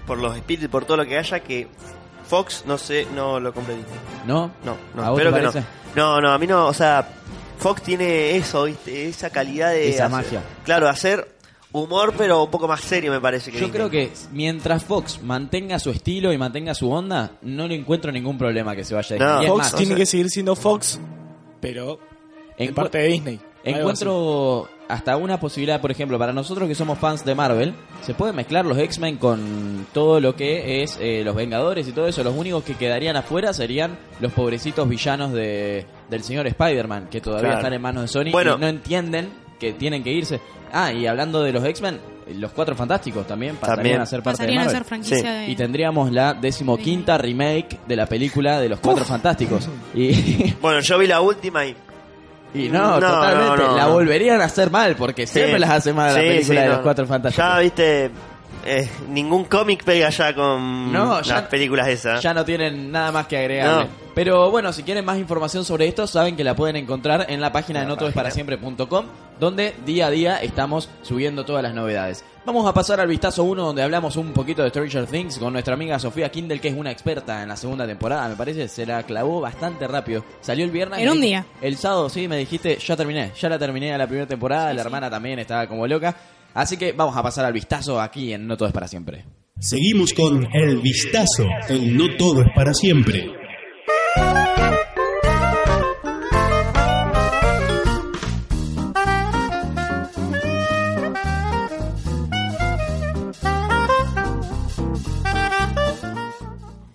[0.06, 1.68] por los espíritus, por todo lo que haya, que
[2.26, 3.94] Fox no sé, no lo compre Disney.
[4.26, 4.50] ¿No?
[4.64, 5.66] No, no, ¿A vos te espero que no.
[5.94, 7.06] No, no, a mí no, o sea,
[7.58, 9.08] Fox tiene eso, ¿viste?
[9.08, 9.90] Esa calidad de...
[9.90, 10.42] Esa hacer- magia.
[10.64, 11.28] Claro, hacer
[11.72, 13.50] humor, pero un poco más serio, me parece.
[13.52, 13.88] Que Yo Disney.
[13.88, 18.38] creo que mientras Fox mantenga su estilo y mantenga su onda, no le encuentro ningún
[18.38, 19.42] problema que se vaya a No.
[19.42, 20.98] Y Fox más, tiene o sea- que seguir siendo Fox,
[21.60, 21.98] pero
[22.58, 23.40] encu- parte de Disney.
[23.64, 27.72] Encuentro hasta una posibilidad, por ejemplo, para nosotros que somos fans de Marvel,
[28.02, 32.06] se puede mezclar los X-Men con todo lo que es eh, los Vengadores y todo
[32.06, 32.22] eso.
[32.22, 37.44] Los únicos que quedarían afuera serían los pobrecitos villanos de, del señor Spider-Man, que todavía
[37.48, 37.58] Claro.
[37.60, 38.56] están en manos de Sony Bueno.
[38.56, 40.40] y no entienden que tienen que irse.
[40.72, 42.00] Ah, y hablando de los X-Men,
[42.36, 44.00] los Cuatro Fantásticos también pasarían También.
[44.00, 44.76] a ser parte Pasarían de a Marvel.
[44.80, 45.24] ser franquicia Sí.
[45.46, 45.50] de...
[45.50, 49.68] Y tendríamos la decimoquinta remake de la película de los Cuatro Fantásticos.
[49.94, 51.74] Y, Bueno, yo vi la última y...
[52.54, 53.62] y no, No, totalmente.
[53.64, 56.68] no, no, la volverían a hacer mal, porque siempre las hace mal la película de
[56.68, 57.44] los Cuatro Fantásticos.
[57.44, 58.10] Ya, viste,
[58.64, 62.22] eh, ningún cómic pega ya con No, las ya- películas esas.
[62.22, 63.84] Ya no tienen nada más que agregarle.
[63.84, 64.04] No.
[64.14, 67.50] Pero bueno, si quieren más información sobre esto, saben que la pueden encontrar en la
[67.52, 69.06] página de notoesparasiempre.com,
[69.40, 72.24] donde día a día estamos subiendo todas las novedades.
[72.46, 75.74] Vamos a pasar al vistazo 1, donde hablamos un poquito de Stranger Things con nuestra
[75.74, 78.68] amiga Sofía Kindle, que es una experta en la segunda temporada, me parece.
[78.68, 80.24] Se la clavó bastante rápido.
[80.42, 81.00] Salió el viernes.
[81.00, 81.44] En un día.
[81.62, 83.32] El sábado, sí, me dijiste, ya terminé.
[83.40, 84.72] Ya la terminé a la primera temporada.
[84.74, 86.14] la hermana también estaba como loca.
[86.54, 89.24] Así que vamos a pasar al vistazo aquí en No Todo es para siempre.
[89.58, 93.43] Seguimos con El Vistazo en No Todo es para siempre.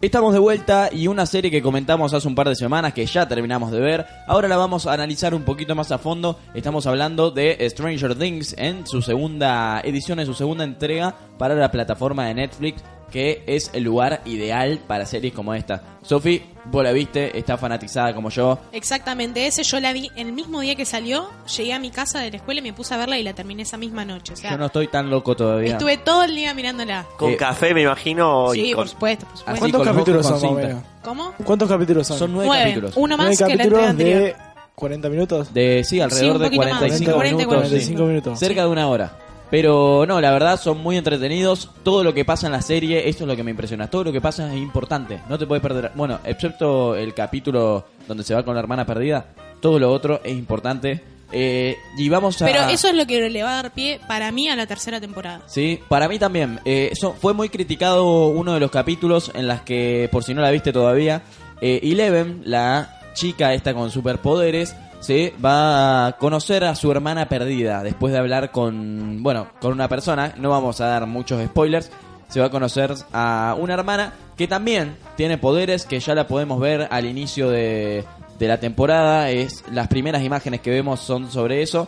[0.01, 3.27] Estamos de vuelta y una serie que comentamos hace un par de semanas que ya
[3.27, 6.39] terminamos de ver, ahora la vamos a analizar un poquito más a fondo.
[6.53, 11.69] Estamos hablando de Stranger Things en su segunda edición, en su segunda entrega para la
[11.69, 12.81] plataforma de Netflix.
[13.11, 15.81] Que es el lugar ideal para series como esta.
[16.01, 18.57] Sofi, vos la viste, está fanatizada como yo.
[18.71, 22.31] Exactamente, ese yo la vi el mismo día que salió, llegué a mi casa de
[22.31, 24.33] la escuela y me puse a verla y la terminé esa misma noche.
[24.33, 25.71] O sea, Yo no estoy tan loco todavía.
[25.73, 27.05] estuve todo el día mirándola.
[27.17, 28.53] Con Eh, café, me imagino.
[28.55, 29.51] y Sí, con- por supuesto, por supuesto.
[29.65, 30.83] Así ¿Cuántos capítulos son?
[31.03, 31.33] ¿Cómo?
[31.43, 32.17] ¿Cuántos capítulos son?
[32.19, 32.63] Son nueve, Nueve.
[32.63, 32.93] capítulos.
[32.97, 34.21] Uno Nueve más que la capítulos entrega anterior.
[34.21, 35.53] de 40 minutos.
[35.53, 37.57] De, sí, alrededor de poquito más, 45 40, minutos.
[37.57, 38.03] 45 sí.
[38.07, 38.39] minutos.
[38.39, 39.11] Cerca de una hora.
[39.51, 41.69] Pero no, la verdad son muy entretenidos.
[41.83, 43.89] Todo lo que pasa en la serie, esto es lo que me impresiona.
[43.89, 45.21] Todo lo que pasa es importante.
[45.27, 45.91] No te puedes perder.
[45.95, 49.25] Bueno, excepto el capítulo donde se va con la hermana perdida.
[49.59, 51.03] Todo lo otro es importante.
[51.31, 52.45] Eh, y vamos a.
[52.45, 54.99] Pero eso es lo que le va a dar pie para mí a la tercera
[54.99, 55.41] temporada.
[55.45, 56.59] Sí, para mí también.
[56.65, 60.41] Eh, eso fue muy criticado uno de los capítulos en las que, por si no
[60.41, 61.21] la viste todavía,
[61.61, 67.83] eh, Eleven, la chica esta con superpoderes, se va a conocer a su hermana perdida
[67.83, 70.33] después de hablar con, bueno, con una persona.
[70.37, 71.91] No vamos a dar muchos spoilers.
[72.27, 76.59] Se va a conocer a una hermana que también tiene poderes, que ya la podemos
[76.59, 78.03] ver al inicio de,
[78.37, 79.29] de la temporada.
[79.31, 81.87] Es las primeras imágenes que vemos son sobre eso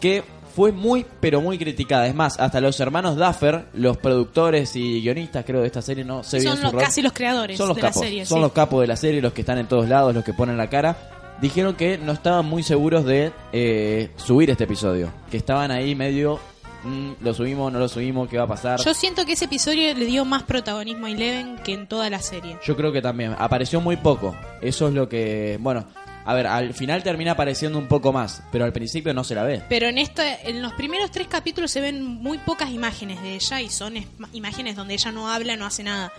[0.00, 2.06] que fue muy, pero muy criticada.
[2.06, 6.22] Es más, hasta los hermanos Duffer, los productores y guionistas, creo, de esta serie, no
[6.22, 6.82] sé bien Son su los- rol.
[6.82, 8.26] casi los creadores Son los de capos, la serie.
[8.26, 8.42] son sí.
[8.42, 10.68] los capos de la serie, los que están en todos lados, los que ponen la
[10.68, 10.96] cara.
[11.42, 16.38] Dijeron que no estaban muy seguros de eh, subir este episodio, que estaban ahí medio,
[16.84, 18.80] mm, lo subimos, no lo subimos, qué va a pasar.
[18.82, 22.20] Yo siento que ese episodio le dio más protagonismo a Eleven que en toda la
[22.20, 22.56] serie.
[22.64, 23.34] Yo creo que también.
[23.38, 24.34] Apareció muy poco.
[24.60, 25.58] Eso es lo que.
[25.60, 25.84] Bueno,
[26.24, 29.42] a ver, al final termina apareciendo un poco más, pero al principio no se la
[29.42, 29.62] ve.
[29.68, 33.60] Pero en esta, en los primeros tres capítulos se ven muy pocas imágenes de ella
[33.60, 36.12] y son es- imágenes donde ella no habla, no hace nada.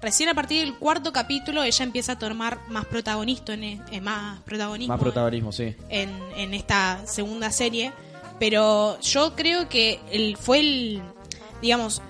[0.00, 4.00] Recién a partir del cuarto capítulo ella empieza a tomar más protagonista en, e- eh,
[4.00, 5.74] más protagonismo, Más protagonismo, sí.
[5.88, 7.92] en, en esta segunda serie.
[8.38, 11.02] Pero yo creo que el, fue el,
[11.60, 12.00] digamos,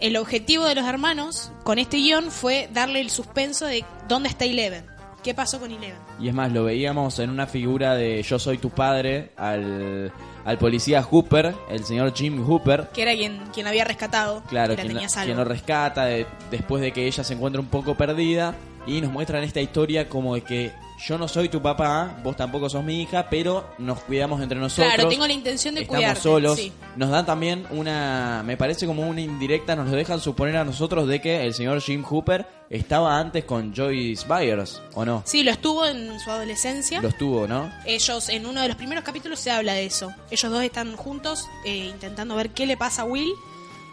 [0.00, 4.44] el objetivo de los hermanos con este guion fue darle el suspenso de dónde está
[4.44, 4.84] Eleven,
[5.22, 5.98] qué pasó con Eleven.
[6.18, 10.12] Y es más, lo veíamos en una figura de Yo soy tu padre al,
[10.46, 12.88] al policía Hooper, el señor Jim Hooper.
[12.94, 15.26] Que era quien, quien la había rescatado, Claro, que la quien, tenía salvo.
[15.26, 18.54] quien lo rescata de- después de que ella se encuentra un poco perdida.
[18.86, 22.68] Y nos muestran esta historia como de que yo no soy tu papá, vos tampoco
[22.68, 24.94] sos mi hija, pero nos cuidamos entre nosotros.
[24.94, 26.20] Claro, tengo la intención de Estamos cuidarte.
[26.22, 26.56] solos.
[26.56, 26.72] sí.
[26.96, 31.06] Nos dan también una, me parece como una indirecta, nos lo dejan suponer a nosotros
[31.06, 35.22] de que el señor Jim Hooper estaba antes con Joyce Byers, ¿o no?
[35.26, 37.00] Sí, lo estuvo en su adolescencia.
[37.02, 37.70] Lo estuvo, ¿no?
[37.84, 40.12] Ellos, en uno de los primeros capítulos se habla de eso.
[40.30, 43.30] Ellos dos están juntos eh, intentando ver qué le pasa a Will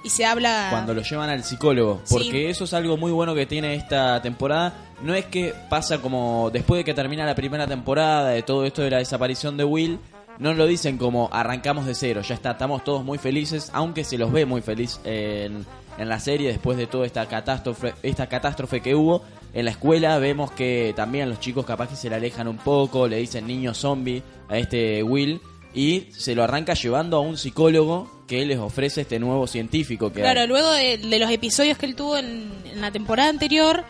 [0.05, 0.67] y se habla...
[0.69, 2.13] Cuando lo llevan al psicólogo, Sí.
[2.15, 4.73] porque eso es algo muy bueno que tiene esta temporada.
[5.03, 8.81] No es que pasa como después de que termina la primera temporada de todo esto
[8.81, 9.99] de la desaparición de Will,
[10.39, 14.17] no lo dicen como arrancamos de cero, ya está, estamos todos muy felices, aunque se
[14.17, 15.65] los ve muy feliz en,
[15.97, 19.23] en la serie después de toda esta catástrofe, esta catástrofe que hubo.
[19.53, 23.07] En la escuela vemos que también los chicos capaz que se le alejan un poco,
[23.07, 25.39] le dicen niño zombie a este Will
[25.75, 30.21] y se lo arranca llevando a un psicólogo que les ofrece este nuevo científico que
[30.21, 30.47] Claro, hay.
[30.47, 33.83] luego de, de los episodios que él tuvo en, en la temporada anterior,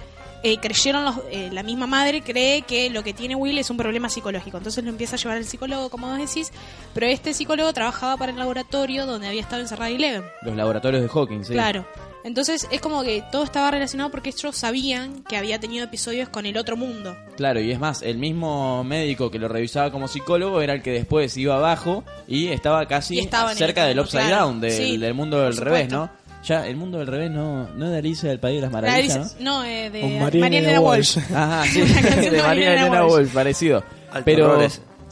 [0.43, 3.77] eh, creyeron los- eh, la misma madre cree que lo que tiene Will es un
[3.77, 4.57] problema psicológico.
[4.57, 6.51] Entonces lo empieza a llevar al psicólogo, como vos decís,
[6.93, 10.23] pero este psicólogo trabajaba para el laboratorio donde había estado encerrada Eleven.
[10.41, 11.53] Los laboratorios de Hawking, sí.
[11.53, 11.85] Claro.
[12.25, 16.45] Entonces es como que todo estaba relacionado porque ellos sabían que había tenido episodios con
[16.45, 17.17] el otro mundo.
[17.35, 20.91] Claro, y es más, el mismo médico que lo revisaba como psicólogo era el que
[20.91, 24.45] después iba abajo y estaba casi Y cerca del upside claro.
[24.45, 25.89] down, del, Sí, del mundo del revés.
[25.91, 26.09] ¿no?
[26.43, 28.81] Ya, el mundo del revés no, no es de Alicia del País de las La
[28.81, 29.59] Maravillas, ¿no?
[29.59, 31.17] no, eh, de María María Elena Walsh.
[31.17, 31.33] Walsh.
[31.33, 33.83] Ajá, sí, Una canción de María Elena Walsh, parecido.
[34.11, 34.59] Alto Pero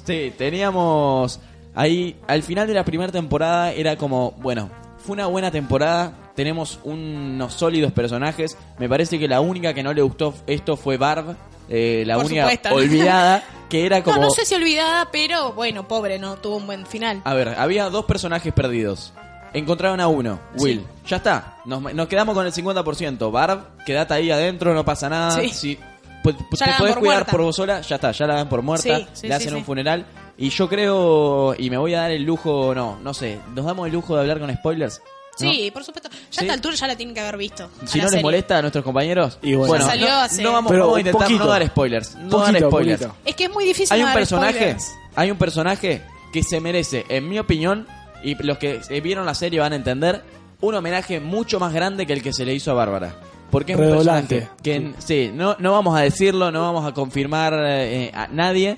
[0.06, 1.40] sí, teníamos
[1.74, 6.80] ahí al final de la primera temporada era como, bueno, fue una buena temporada, tenemos
[6.84, 8.58] unos sólidos personajes.
[8.78, 11.36] Me parece que la única que no le gustó esto fue Barb,
[11.70, 12.76] eh, la Por única supuesto.
[12.76, 16.66] olvidada, que era como No, no sé si olvidada, pero bueno, pobre, no tuvo un
[16.68, 17.22] buen final.
[17.24, 19.14] A ver, había dos personajes perdidos.
[19.54, 20.86] Encontraron a uno, Will.
[21.08, 21.58] Ya está.
[21.66, 23.32] Nos, nos quedamos con el 50%.
[23.32, 25.32] Barb, quedate ahí adentro, no pasa nada.
[25.42, 25.50] Sí.
[25.50, 25.76] Si
[26.24, 27.32] pu- pu- Ya te podés por cuidar muerta.
[27.32, 28.98] por vos sola, ya está, ya la dan por muerta.
[28.98, 29.56] Sí, sí, le hacen sí.
[29.56, 30.06] un funeral.
[30.38, 33.88] Y yo creo, y me voy a dar el lujo, no, no sé, nos damos
[33.88, 35.02] el lujo de hablar con spoilers.
[35.40, 35.50] ¿no?
[35.52, 36.10] Sí, por supuesto.
[36.10, 36.40] Ya Sí.
[36.40, 37.70] a esta altura ya la tienen que haber visto.
[37.86, 38.24] Si no les serie.
[38.24, 39.68] molesta a nuestros compañeros, Y bueno.
[39.70, 41.44] bueno, Ya salió no, hace- no vamos, Pero vamos a intentar poquito.
[41.44, 42.16] no dar spoilers.
[42.16, 43.02] No dar spoilers.
[43.02, 43.16] poquito.
[43.26, 44.92] Es que es muy difícil hay no un dar personaje spoilers.
[45.16, 46.02] hay un personaje
[46.34, 47.88] que se merece en mi opinión
[48.24, 50.22] y los que vieron la serie van a entender
[50.62, 53.16] un homenaje mucho más grande que el que se le hizo a Bárbara
[53.50, 57.54] porque es un personaje que sí no no vamos a decirlo no vamos a confirmar
[57.58, 58.78] eh, a nadie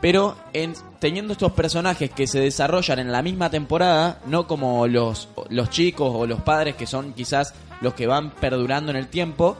[0.00, 5.28] Pero en, teniendo estos personajes que se desarrollan en la misma temporada, no como los,
[5.50, 9.56] los chicos o los padres que son quizás los que van perdurando en el tiempo,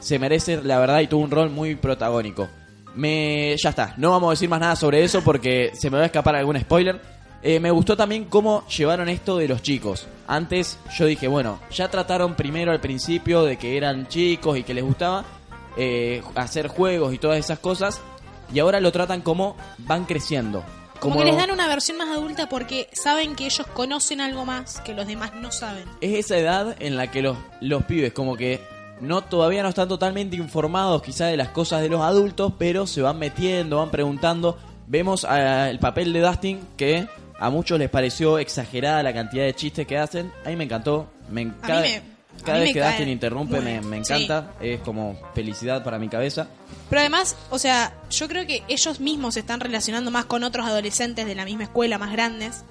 [0.00, 2.48] se merece, la verdad, y tuvo un rol muy protagónico.
[2.94, 6.04] Me, ya está, no vamos a decir más nada sobre eso porque se me va
[6.04, 7.00] a escapar algún spoiler.
[7.46, 10.06] Eh, me gustó también cómo llevaron esto de los chicos.
[10.26, 14.72] Antes yo dije, bueno, ya trataron primero al principio de que eran chicos y que
[14.72, 15.26] les gustaba
[15.76, 18.00] eh, hacer juegos y todas esas cosas.
[18.50, 20.64] Y ahora lo tratan como van creciendo.
[21.00, 24.80] Como que les dan una versión más adulta porque saben que ellos conocen algo más
[24.80, 25.84] que los demás no saben.
[26.00, 28.62] es esa edad en la que los, los pibes como que
[29.02, 33.02] no todavía no están totalmente informados quizá de las cosas de los adultos, pero se
[33.02, 34.56] van metiendo, van preguntando.
[34.86, 37.06] Vemos el papel de Dustin que
[37.38, 40.32] a muchos les pareció exagerada la cantidad de chistes que hacen.
[40.44, 41.08] A mí me encantó.
[41.30, 42.02] Me, cada me- a
[42.44, 44.52] cada vez que Dustin interrumpe me, encanta.
[44.60, 46.48] Es como felicidad para mi cabeza.
[46.90, 50.66] Pero además, o sea, yo creo que ellos mismos se están relacionando más con otros
[50.66, 52.64] adolescentes de la misma escuela, más grandes.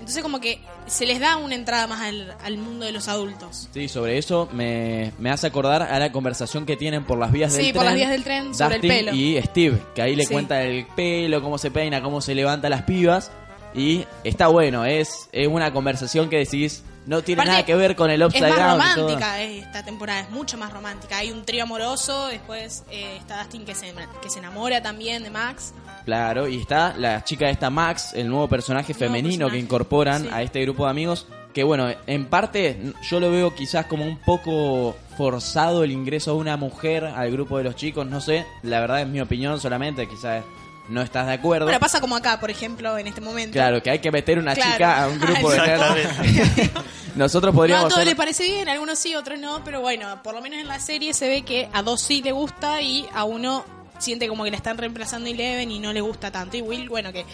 [0.00, 3.68] Entonces como que se les da una entrada más al, al mundo de los adultos.
[3.72, 7.52] Sí, sobre eso me, me hace acordar a la conversación que tienen por las vías
[7.52, 7.76] del Sí, tren.
[7.76, 9.14] por las vías del tren, sobre el Dustin pelo.
[9.14, 10.32] y Steve, que ahí le Sí.
[10.32, 13.30] cuenta el pelo, cómo se peina, cómo se levanta las pibas.
[13.74, 17.96] Y está bueno, es, es una conversación que decís, no tiene Aparte, nada que ver
[17.96, 18.80] con el Es upside más down.
[18.80, 19.08] y todo.
[19.08, 21.18] romántica esta temporada, es mucho más romántica.
[21.18, 25.30] Hay un trío amoroso, después eh, está Dustin que se, que se enamora también de
[25.30, 25.74] Max.
[26.04, 30.28] Claro, y está la chica esta Max, el nuevo personaje nuevo femenino que incorporan sí.
[30.32, 31.26] a este grupo de amigos.
[31.52, 36.38] Que bueno, en parte yo lo veo quizás como un poco forzado el ingreso de
[36.38, 40.08] una mujer al grupo de los chicos, no sé, la verdad es mi opinión solamente,
[40.08, 40.42] quizás
[40.88, 41.66] no estás de acuerdo.
[41.66, 43.52] Bueno, pasa como acá, por ejemplo, en este momento.
[43.52, 44.72] Claro, que hay que meter una Claro.
[44.72, 45.58] chica a un grupo de.
[47.16, 49.62] Nosotros No a podríamos todos ser- les parece bien, a algunos sí, a otros no,
[49.64, 52.32] pero bueno, por lo menos en la serie se ve que a dos sí le
[52.32, 53.64] gusta y a uno
[53.98, 56.56] siente como que le están reemplazando Eleven y no le gusta tanto.
[56.56, 57.24] Y Will, bueno, que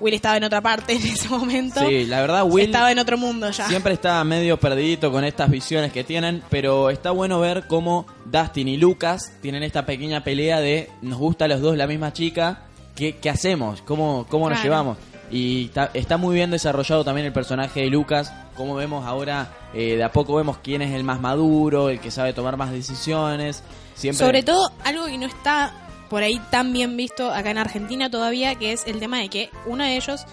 [0.00, 1.80] Will estaba en otra parte en ese momento.
[1.86, 3.68] Sí, la verdad Will Estaba en otro mundo ya.
[3.68, 8.68] siempre está medio perdidito con estas visiones que tienen, pero está bueno ver cómo Dustin
[8.68, 12.62] y Lucas tienen esta pequeña pelea de nos gusta a los dos la misma chica,
[12.96, 13.80] ¿qué, qué hacemos?
[13.82, 14.64] ¿Cómo, cómo nos Claro.
[14.70, 14.98] llevamos?
[15.30, 19.96] Y ta- está muy bien desarrollado también el personaje de Lucas, como vemos ahora, eh,
[19.96, 23.62] de a poco vemos quién es el más maduro, el que sabe tomar más decisiones.
[23.94, 24.24] Siempre...
[24.24, 25.72] Sobre todo, algo que no está
[26.08, 29.50] por ahí tan bien visto acá en Argentina todavía, que es el tema de que
[29.66, 30.24] uno de ellos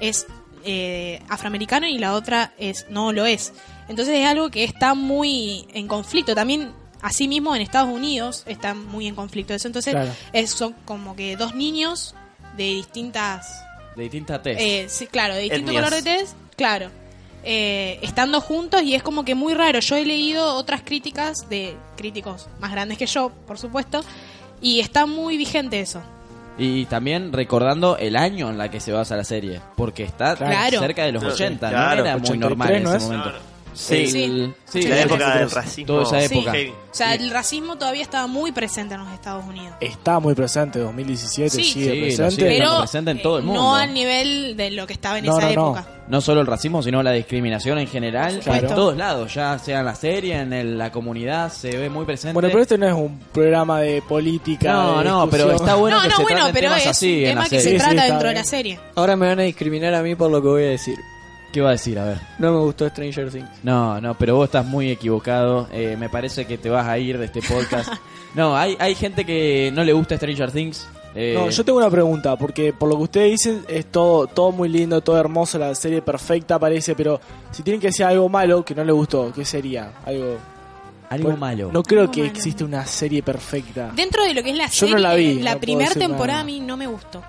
[0.00, 0.26] es
[0.64, 3.52] eh, afroamericano y la otra es no lo es.
[3.88, 6.34] Entonces es algo que está muy en conflicto.
[6.34, 9.66] También, asimismo, en Estados Unidos está muy en conflicto eso.
[9.68, 10.10] Entonces Claro.
[10.32, 12.14] es, son como que dos niños
[12.56, 13.46] de distintas...
[13.96, 14.58] De distinta tez.
[14.60, 15.84] eh, sí, claro, de distinto Etnias.
[15.84, 16.90] color de tez, claro.
[17.44, 19.80] eh, estando juntos y es como que muy raro.
[19.80, 24.02] Yo he leído otras críticas de críticos más grandes que yo, por supuesto,
[24.60, 26.00] y está muy vigente eso.
[26.60, 30.80] Y también recordando el año en la que se basa la serie, porque está Claro.
[30.80, 33.02] cerca de los Claro, 80, claro, no era muy 83, normal en ¿no ese es?
[33.04, 33.32] momento.
[33.74, 34.06] Sí.
[34.08, 34.24] Sí.
[34.24, 36.00] El- sí, la época del toda racismo.
[36.02, 36.34] esa Sí.
[36.34, 36.52] época.
[36.52, 36.70] Heavy.
[36.70, 39.74] O sea, el racismo todavía estaba muy presente en los Estados Unidos.
[39.80, 41.64] Está muy presente, 2017 Sí.
[41.64, 42.30] sigue Sí, presente.
[42.34, 43.60] sigue Pero presente en todo el mundo.
[43.62, 45.66] no al nivel de lo que estaba en No, esa no, no.
[45.76, 45.86] época.
[46.08, 48.66] No solo el racismo, sino la discriminación en general, Claro.
[48.68, 52.06] en todos lados, ya sea en la serie, en el- la comunidad, se ve muy
[52.06, 52.32] presente.
[52.32, 54.72] Bueno, pero este no es un programa de política.
[54.72, 56.86] no, de no, pero está bueno no, que no, se bueno, traten pero temas es
[56.88, 57.62] así un en tema la que serie.
[57.62, 58.42] se Sí, sí, trata dentro de bien.
[58.42, 58.80] la serie.
[58.94, 60.96] Ahora me van a discriminar a mí por lo que voy a decir.
[61.52, 61.98] ¿Qué va a decir?
[61.98, 62.18] A ver.
[62.38, 63.48] No me gustó Stranger Things.
[63.62, 65.66] No, no, pero vos estás muy equivocado.
[65.72, 67.90] Eh, me parece que te vas a ir de este podcast.
[68.34, 70.86] no, hay, hay gente que no le gusta Stranger Things.
[71.14, 74.52] Eh, No, yo tengo una pregunta, porque por lo que ustedes dicen es todo, todo
[74.52, 77.18] muy lindo, todo hermoso, la serie perfecta parece, pero
[77.50, 79.92] si tienen que decir algo malo que no le gustó, ¿qué sería?
[80.04, 80.36] Algo,
[81.08, 81.70] Algo malo.
[81.72, 82.32] No creo Algo que malo.
[82.34, 83.90] existe una serie perfecta.
[83.96, 86.26] Dentro de lo que es la Yo serie, no la vi, la no primera temporada
[86.26, 86.40] nada.
[86.40, 87.22] a mí no me gustó.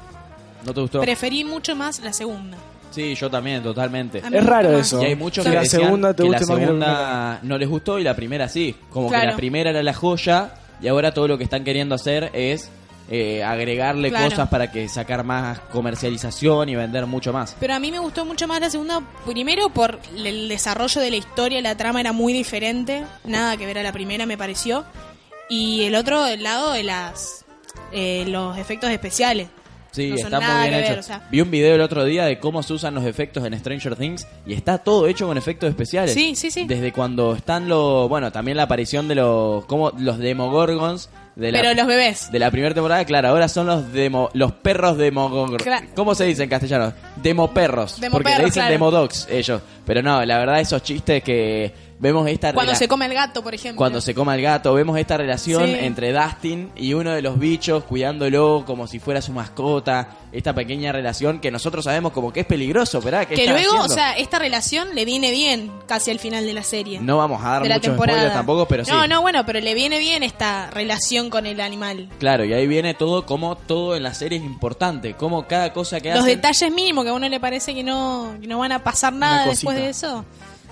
[0.66, 1.00] ¿No te gustó?
[1.00, 2.58] Preferí mucho más la segunda.
[2.92, 4.20] Sí, yo también, totalmente.
[4.20, 5.02] Es raro eso.
[5.02, 6.68] Y hay muchos Que que la decían segunda te que la guste más que la
[6.68, 8.76] segunda no les gustó y la primera sí.
[8.90, 12.30] Como que la primera era la joya y ahora todo lo que están queriendo hacer
[12.34, 12.70] es
[13.12, 14.30] eh, agregarle Claro.
[14.30, 17.56] cosas para que sacar más comercialización y vender mucho más.
[17.60, 21.16] Pero a mí me gustó mucho más la segunda, primero por el desarrollo de la
[21.18, 24.86] historia, la trama era muy diferente, nada que ver a la primera me pareció.
[25.50, 27.46] Y el otro el lado de las
[27.92, 29.48] eh, los efectos especiales.
[29.92, 30.90] Sí, No está muy bien hecho.
[30.92, 31.28] ver, o sea.
[31.32, 34.28] Vi un video el otro día de cómo se usan los efectos en Stranger Things
[34.46, 36.14] y está todo hecho con efectos especiales.
[36.14, 36.66] Sí, sí, sí.
[36.68, 41.62] Desde cuando están los, bueno, también la aparición de los, como los Demogorgons de la,
[41.62, 42.32] Pero los bebés.
[42.32, 45.64] de la primera temporada, claro, ahora son los demo, los perros demogorgons.
[45.64, 45.88] Claro.
[45.96, 46.94] ¿Cómo se dice en castellano?
[47.16, 47.94] Demoperros.
[47.94, 48.72] porque le Demoperros, dicen claro.
[48.72, 49.62] demodogs ellos.
[49.86, 53.54] Pero no, la verdad esos chistes que vemos esta Cuando se come el gato, por
[53.54, 53.78] ejemplo.
[53.78, 55.76] cuando se coma el gato, vemos esta relación Sí.
[55.82, 60.92] entre Dustin y uno de los bichos cuidándolo como si fuera su mascota, esta pequeña
[60.92, 63.28] relación que nosotros sabemos como que es peligroso, ¿verdad?
[63.28, 63.84] ¿Qué que luego, haciendo?
[63.86, 67.00] o sea, esta relación le viene bien casi al final de la serie.
[67.02, 68.92] no vamos a dar de muchos spoilers tampoco, pero sí.
[68.92, 72.10] No, no, bueno, pero le viene bien esta relación con el animal.
[72.20, 76.00] Claro, y ahí viene todo como todo en la serie es importante, como cada cosa
[76.00, 78.72] que Los hacen detalles mínimos que a uno le parece que no, que no van
[78.72, 80.24] a pasar nada después de eso.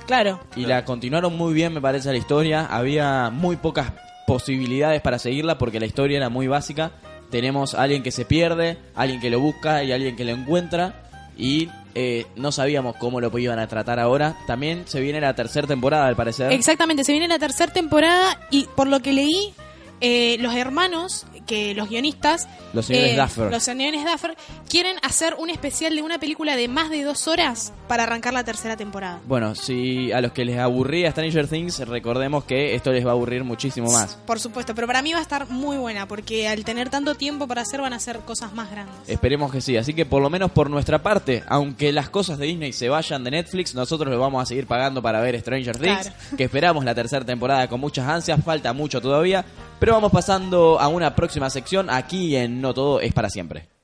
[0.07, 0.39] Claro.
[0.55, 3.91] y la continuaron muy bien, me parece la historia, había muy pocas
[4.25, 6.91] posibilidades para seguirla porque la historia era muy básica.
[7.29, 11.07] Tenemos a alguien que se pierde, alguien que lo busca y alguien que lo encuentra
[11.37, 14.37] y eh, no sabíamos cómo lo iban a tratar ahora.
[14.45, 16.51] También se viene la tercera temporada, al parecer.
[16.51, 19.53] Exactamente, se viene la tercera temporada y por lo que leí,
[20.01, 23.51] eh, los hermanos, que los guionistas, Los señores eh, Duffer.
[23.51, 24.35] los señores Duffer,
[24.69, 28.43] quieren hacer un especial de una película de más de dos horas para arrancar la
[28.43, 29.19] tercera temporada.
[29.27, 33.13] Bueno, si a los que les aburría Stranger Things, recordemos que esto les va a
[33.13, 34.15] aburrir muchísimo más.
[34.27, 37.47] Por supuesto, pero para mí va a estar muy buena porque al tener tanto tiempo
[37.47, 38.95] para hacer van a hacer cosas más grandes.
[39.07, 39.77] Esperemos que sí.
[39.77, 43.23] Así que por lo menos por nuestra parte, aunque las cosas de Disney se vayan
[43.23, 46.15] de Netflix, nosotros lo vamos a seguir pagando para ver Stranger Things, Claro.
[46.37, 49.45] que esperamos la tercera temporada con muchas ansias, falta mucho todavía,
[49.79, 53.76] pero vamos pasando a una próxima sección aquí en No Todo es para siempre.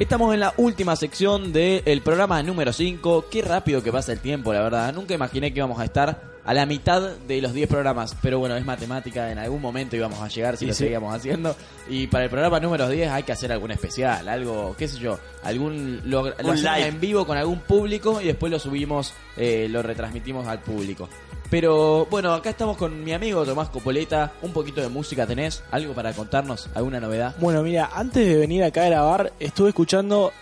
[0.00, 3.26] Estamos en la última sección del programa número 5.
[3.30, 4.94] Qué rápido que pasa el tiempo, la verdad.
[4.94, 8.16] Nunca imaginé que íbamos a estar a la mitad de los 10 programas.
[8.22, 9.30] Pero bueno, es matemática.
[9.30, 10.84] En algún momento íbamos a llegar si Y lo sí.
[10.84, 11.54] seguíamos haciendo.
[11.86, 14.26] Y para el programa número 10 hay que hacer algún especial.
[14.26, 15.18] Algo, qué sé yo.
[15.42, 16.86] Algún, lo, live.
[16.86, 21.10] en vivo con algún público y después lo subimos, eh, lo retransmitimos al público.
[21.50, 24.32] Pero bueno, acá estamos con mi amigo Tomás Copoleta.
[24.42, 25.62] Un poquito de música tenés.
[25.72, 26.68] ¿Algo para contarnos?
[26.74, 27.34] ¿Alguna novedad?
[27.38, 30.32] Bueno, mira, antes de venir acá a grabar, estuve escuchando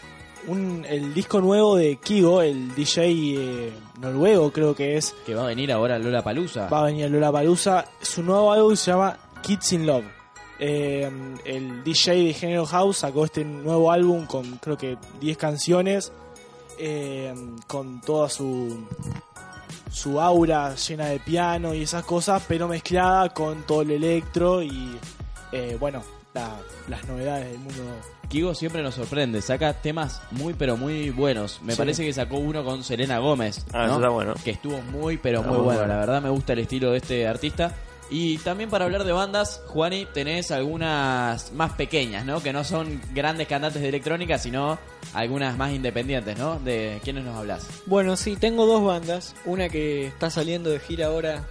[0.49, 5.15] un, el disco nuevo de Kigo, el DJ eh, noruego, creo que es.
[5.25, 6.69] Que va a venir ahora Lola Palusa.
[6.69, 7.87] Va a venir a Lola Palusa.
[8.03, 10.05] Su nuevo álbum se llama Kids in Love.
[10.61, 11.09] Eh,
[11.45, 16.13] el DJ de género house sacó este nuevo álbum con creo que 10 canciones.
[16.81, 17.35] eh,
[17.67, 18.87] con toda su
[19.91, 24.97] su aura llena de piano y esas cosas, pero mezclada con todo el electro y
[25.53, 26.03] eh, bueno,
[26.35, 26.57] la-
[26.89, 27.83] las novedades del mundo.
[28.29, 31.61] Kigo siempre nos sorprende, saca temas muy pero muy buenos.
[31.63, 31.79] Me Sí.
[31.79, 33.85] parece que sacó uno con Selena Gómez, Ah, ¿no?
[33.87, 34.35] eso está bueno.
[34.45, 35.81] que estuvo muy pero Está muy muy bueno.
[35.81, 35.95] bueno.
[35.95, 37.75] La verdad me gusta el estilo de este artista.
[38.11, 42.43] Y también para hablar de bandas, Juani, tenés algunas más pequeñas, ¿no?
[42.43, 44.79] Que no son grandes cantantes de electrónica, sino
[45.13, 46.59] algunas más independientes, ¿no?
[46.59, 47.69] ¿De quiénes nos hablas?
[47.85, 49.35] Bueno, sí, tengo dos bandas.
[49.45, 51.45] Una que está saliendo de gira ahora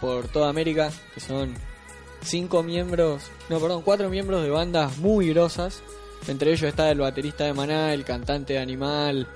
[0.00, 1.54] por toda América, que son
[2.22, 5.82] cinco miembros, no, perdón, cuatro miembros de bandas muy grosas.
[6.26, 9.28] Entre ellos está el baterista de Maná, el cantante de Animal,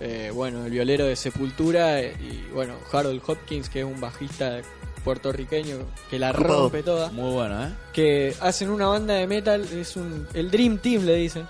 [0.00, 4.60] eh, bueno, el violero de Sepultura eh, y bueno, Harold Hopkins, que es un bajista
[5.02, 5.76] puertorriqueño
[6.10, 7.10] que la rompe toda.
[7.10, 7.68] Muy bueno, ¿eh?
[7.92, 11.46] Que hacen una banda de metal, es un el Dream Team le dicen.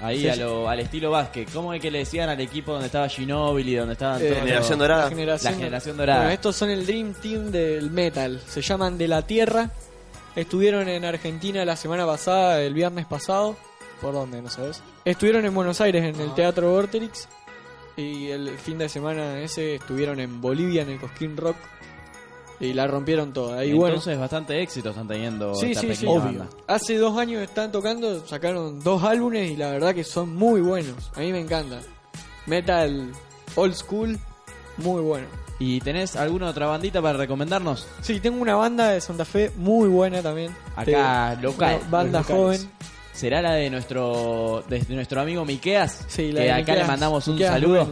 [0.00, 0.40] Ahí Sí, a sí.
[0.40, 1.50] lo- al estilo básquet.
[1.52, 4.70] ¿Cómo es que le decían al equipo donde estaba Ginóbili, donde estaban Eh, todos Generación
[4.70, 5.02] los- Dorada.
[5.04, 6.18] La generación, La generación dorada.
[6.20, 8.40] Bueno, estos son el Dream Team del metal.
[8.46, 9.70] Se llaman De la Tierra.
[10.34, 13.56] Estuvieron en Argentina la semana pasada, el viernes pasado.
[14.02, 14.42] ¿Por dónde?
[14.42, 14.82] ¿No sabes?
[15.06, 16.34] Estuvieron en Buenos Aires en el Ah.
[16.34, 17.26] Teatro Vorterix.
[17.96, 21.56] Y el fin de semana ese estuvieron en Bolivia en el Cosquín Rock.
[22.58, 23.64] Y la rompieron toda.
[23.64, 25.92] Y bueno, Entonces bastante éxito están teniendo Sí, esta sí, sí.
[26.06, 26.24] pequeña Obvio.
[26.40, 26.46] banda.
[26.66, 31.10] hace dos años están tocando, sacaron dos álbumes y la verdad que son muy buenos.
[31.14, 31.80] A mí me encanta.
[32.46, 33.12] Metal
[33.56, 34.18] old school,
[34.78, 35.26] muy bueno.
[35.58, 37.86] ¿Y tenés alguna otra bandita para recomendarnos?
[38.02, 40.54] Sí, tengo una banda de Santa Fe muy buena también.
[40.76, 41.78] Acá, local.
[41.80, 42.70] una banda joven.
[43.14, 46.04] ¿Será la de nuestro de nuestro amigo Miqueas?
[46.06, 47.88] Sí, la que de acá Miqueas- le mandamos un Miqueas saludo.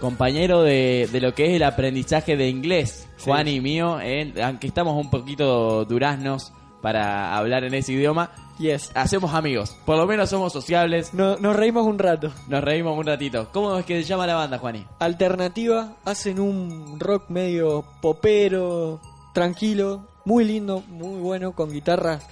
[0.00, 3.06] Compañero de, de lo que es el aprendizaje de inglés.
[3.24, 8.90] Juan y mío, en- aunque estamos un poquito duraznos para hablar en ese idioma, Yes.
[8.94, 9.76] hacemos amigos.
[9.86, 12.32] Por lo menos somos sociables, No- nos reímos un rato.
[12.48, 13.48] nos reímos un ratito.
[13.52, 14.84] ¿Cómo es que se llama la banda, Juani?
[14.98, 19.00] Alternativa, hacen un rock medio popero,
[19.32, 22.26] tranquilo, muy lindo, muy bueno, con guitarras,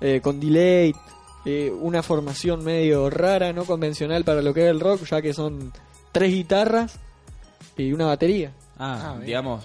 [0.00, 0.94] eh, con delay,
[1.44, 5.32] eh, una formación medio rara, no convencional para lo que es el rock, ya que
[5.34, 5.72] son
[6.12, 6.98] tres guitarras
[7.76, 8.52] y una batería.
[8.78, 9.64] Ah, Ah, digamos.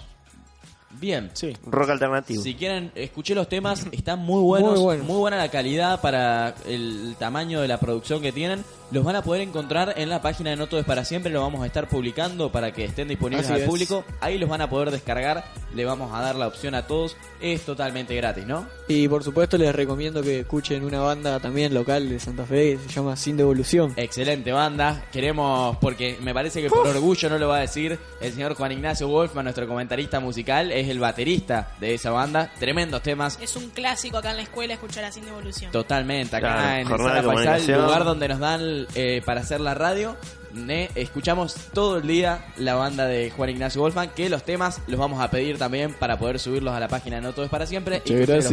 [1.00, 1.30] Bien.
[1.32, 1.56] Sí.
[1.66, 2.42] Rock alternativo.
[2.42, 5.06] Si quieren, escuché los temas, están muy buenos, Muy muy, buenos.
[5.18, 9.42] buena la calidad para el tamaño de la producción que tienen los van a poder
[9.42, 11.32] encontrar en la página de No Todo es para siempre.
[11.32, 13.66] Lo vamos a estar publicando para que estén disponibles Así al es.
[13.68, 14.04] público.
[14.20, 15.44] Ahí los van a poder descargar.
[15.74, 17.16] Le vamos a dar la opción a todos.
[17.40, 18.66] Es totalmente gratis, ¿no?
[18.88, 22.88] Y por supuesto les recomiendo que escuchen una banda también local de Santa Fe que
[22.88, 23.94] se llama Sin Devolución.
[23.96, 25.06] Excelente banda.
[25.10, 28.72] Queremos, porque me parece que por orgullo no lo va a decir el señor Juan
[28.72, 32.52] Ignacio Wolfman, nuestro comentarista musical, es el baterista de esa banda.
[32.58, 33.38] Tremendos temas.
[33.40, 35.72] Es un clásico acá en la escuela escuchar a Sin Devolución.
[35.72, 40.16] Totalmente, acá Claro, en el Faisal, lugar donde nos dan eh, para hacer la radio.
[40.52, 45.00] Ne- escuchamos todo el día la banda de Juan Ignacio Wolfman, que los temas los
[45.00, 48.02] vamos a pedir también para poder subirlos a la página No Todo es para siempre.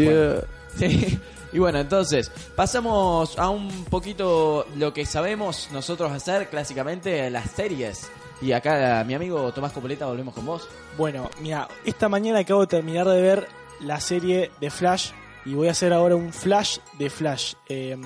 [0.06, 0.44] puedan-
[0.78, 1.20] Sí.
[1.52, 8.10] Y bueno, entonces, pasamos a un poquito lo que sabemos nosotros hacer clásicamente, las series.
[8.42, 10.68] Y acá mi amigo Tomás Copoleta, volvemos con vos.
[10.98, 13.48] Bueno, mira, esta mañana acabo de terminar de ver
[13.82, 15.10] la serie de Flash
[15.46, 17.54] y voy a hacer ahora un Flash de Flash.
[17.68, 17.98] Eh,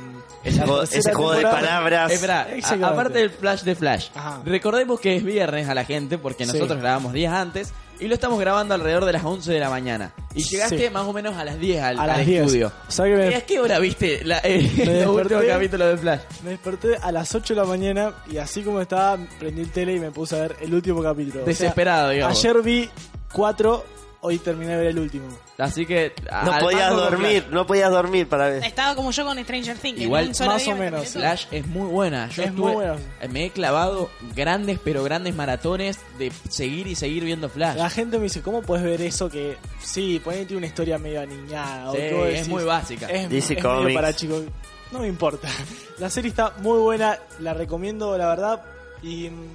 [0.44, 2.12] Ese, juego, tercera ese juego de palabras.
[2.12, 2.48] Espera,
[2.84, 4.42] aparte del flash de flash, Ajá.
[4.46, 6.54] recordemos que es viernes a la gente porque Sí.
[6.54, 10.14] nosotros grabamos días antes y lo estamos grabando alrededor de las 11 de la mañana.
[10.36, 10.90] Y llegaste Sí.
[10.94, 12.42] más o menos a las 10 al, A al las 10.
[12.46, 12.72] estudio.
[12.88, 14.60] O sea que me- ¿Y a qué hora viste la, eh,
[15.08, 15.48] últimos desperté.
[15.48, 16.20] capítulos de Flash?
[16.44, 19.96] Me desperté a las 8 de la mañana y así como estaba, prendí el tele
[19.96, 21.42] y me puse a ver el último capítulo.
[21.42, 22.38] O sea, Desesperado, digamos.
[22.38, 22.90] ayer vi
[23.32, 23.84] 4,
[24.24, 25.26] hoy terminé de ver el último.
[25.58, 26.14] Así que...
[26.46, 28.64] No podías dormir, no podías dormir para ver.
[28.64, 30.02] Estaba como yo con Stranger Things.
[30.02, 31.10] Igual, en un solo más día o me menos.
[31.10, 32.30] Flash es muy buena.
[32.30, 32.96] Yo Es estuve- muy buena.
[33.30, 37.78] Me he clavado grandes, pero grandes maratones de seguir y seguir viendo Flash.
[37.78, 41.92] La gente me dice, ¿cómo puedes ver eso que sí, ponete una historia medio aniñada?
[41.92, 43.08] Sí, o vos es decís, muy básica.
[43.08, 44.44] Es, DC es medio para chicos.
[44.92, 45.50] No me importa.
[46.00, 48.64] La serie está muy buena, la recomiendo, la verdad.
[49.02, 49.48] Y mm,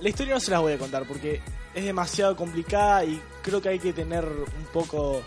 [0.00, 1.40] la historia no se las voy a contar porque
[1.76, 5.22] es demasiado complicada y creo que hay que tener un poco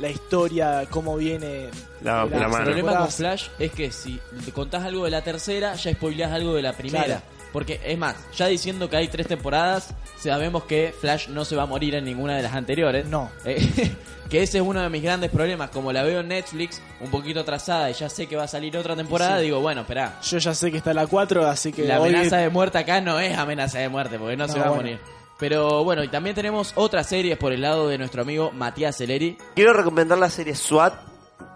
[0.00, 1.68] la historia, cómo viene.
[2.02, 2.64] La- de la El mano.
[2.64, 3.10] problema con.
[3.10, 6.72] Flash es que si te contás algo de la tercera, ya spoileás algo de la
[6.72, 7.04] primera.
[7.04, 7.22] Claro.
[7.52, 11.64] Porque es más, ya diciendo que hay tres temporadas, sabemos que Flash no se va
[11.64, 13.04] a morir en ninguna de las anteriores.
[13.06, 13.30] No.
[13.44, 13.94] Eh,
[14.30, 15.68] que ese es uno de mis grandes problemas.
[15.68, 18.74] Como la veo en Netflix, un poquito atrasada y ya sé que va a salir
[18.78, 19.44] otra temporada, Sí.
[19.44, 20.18] digo, bueno, espera.
[20.22, 23.02] Yo ya sé que está la 4, así que La hoy- amenaza de muerte acá
[23.02, 24.98] no es amenaza de muerte, porque no, No, se va a morir.
[25.42, 29.36] Pero bueno, y también tenemos otras series por el lado de nuestro amigo Matías Celeri
[29.56, 30.94] Quiero recomendar la serie SWAT.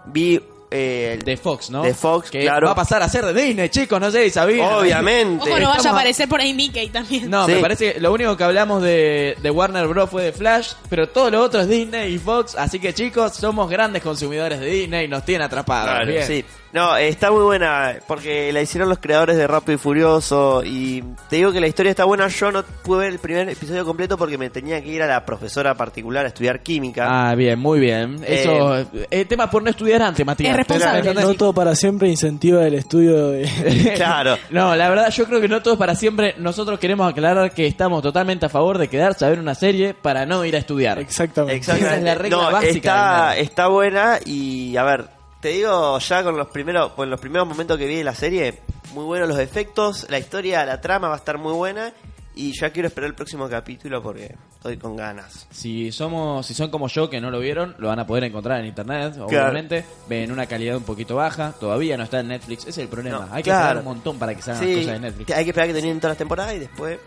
[0.07, 1.83] Vi eh, de Fox, ¿no?
[1.83, 2.65] De Fox, que claro.
[2.67, 4.73] va a pasar a ser de Disney, chicos, no sé si sabían.
[4.73, 5.49] Obviamente.
[5.49, 7.29] Ojo, no vaya a aparecer por ahí Mickey también.
[7.29, 7.53] No, Sí.
[7.53, 10.09] me parece que lo único que hablamos de, de Warner Bros.
[10.09, 13.69] fue de Flash, pero todo lo otro es Disney y Fox, así que chicos, somos
[13.69, 15.91] grandes consumidores de Disney, nos tienen atrapados.
[15.91, 16.27] Claro, Bien.
[16.27, 16.43] sí.
[16.77, 21.03] No, eh, está muy buena porque la hicieron los creadores de Rápido y Furioso y
[21.27, 22.27] te digo que la historia está buena.
[22.27, 25.25] Yo no pude ver el primer episodio completo porque me tenía que ir a la
[25.25, 27.07] profesora particular a estudiar química.
[27.09, 28.19] Ah, bien, muy bien.
[28.23, 30.51] Eso, eh, tema por no estudiar antes, Matías.
[30.51, 31.15] Es responsable.
[31.15, 33.49] No todo para siempre incentiva el estudio de...
[33.95, 34.37] Claro.
[34.51, 36.35] No, la verdad yo creo que no todo para siempre.
[36.37, 40.27] Nosotros queremos aclarar que estamos totalmente a favor de quedarse a ver una serie para
[40.27, 40.99] no ir a estudiar.
[40.99, 41.55] Exactamente.
[41.55, 41.87] Exactamente.
[41.87, 46.23] Esa es la regla no, básica Está, está buena y a ver, te digo ya
[46.23, 48.59] con los primeros, con los primeros momentos que vi de la serie,
[48.93, 51.93] muy buenos los efectos, la historia, la trama va a estar muy buena
[52.37, 55.47] y ya quiero esperar el próximo capítulo porque estoy con ganas.
[55.51, 58.59] Si somos, si son como yo que no lo vieron, lo van a poder encontrar
[58.59, 59.83] en internet, obviamente.
[60.07, 63.25] Ven una calidad un poquito baja, todavía no está en Netflix, ese es el problema.
[63.25, 65.31] No, hay que esperar un montón para que salgan las cosas de Netflix.
[65.31, 66.99] hay que esperar que terminen todas las temporadas y después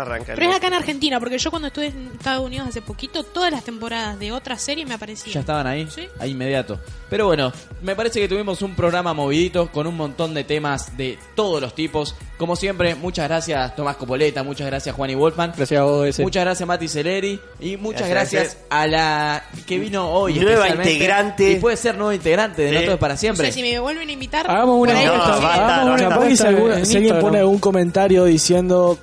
[0.00, 0.32] arranca.
[0.34, 3.50] Pero es acá en Argentina, porque yo cuando estuve en Estados Unidos hace poquito, todas
[3.52, 5.34] las temporadas de otra serie me aparecían.
[5.34, 6.08] Ya estaban ahí, Sí.
[6.18, 6.78] ahí inmediato.
[7.10, 11.18] Pero bueno, me parece que tuvimos un programa movidito con un montón de temas de
[11.34, 12.14] todos los tipos.
[12.38, 15.52] Como siempre, muchas gracias Tomás Copoleta, muchas gracias Juan y Wolfman.
[15.56, 16.22] Gracias a vos, ese.
[16.22, 20.34] Muchas gracias Mati Celeri y muchas Gracias, gracias, a la que vino hoy.
[20.40, 21.52] Nueva integrante.
[21.52, 22.74] Y puede ser nueva integrante de Sí.
[22.76, 23.46] No Todo es para No siempre.
[23.48, 24.50] sé, si me vuelven a invitar.
[24.50, 25.42] Hagamos una No, consiguen.
[25.42, 28.98] basta, si, alguien pone algún comentario diciendo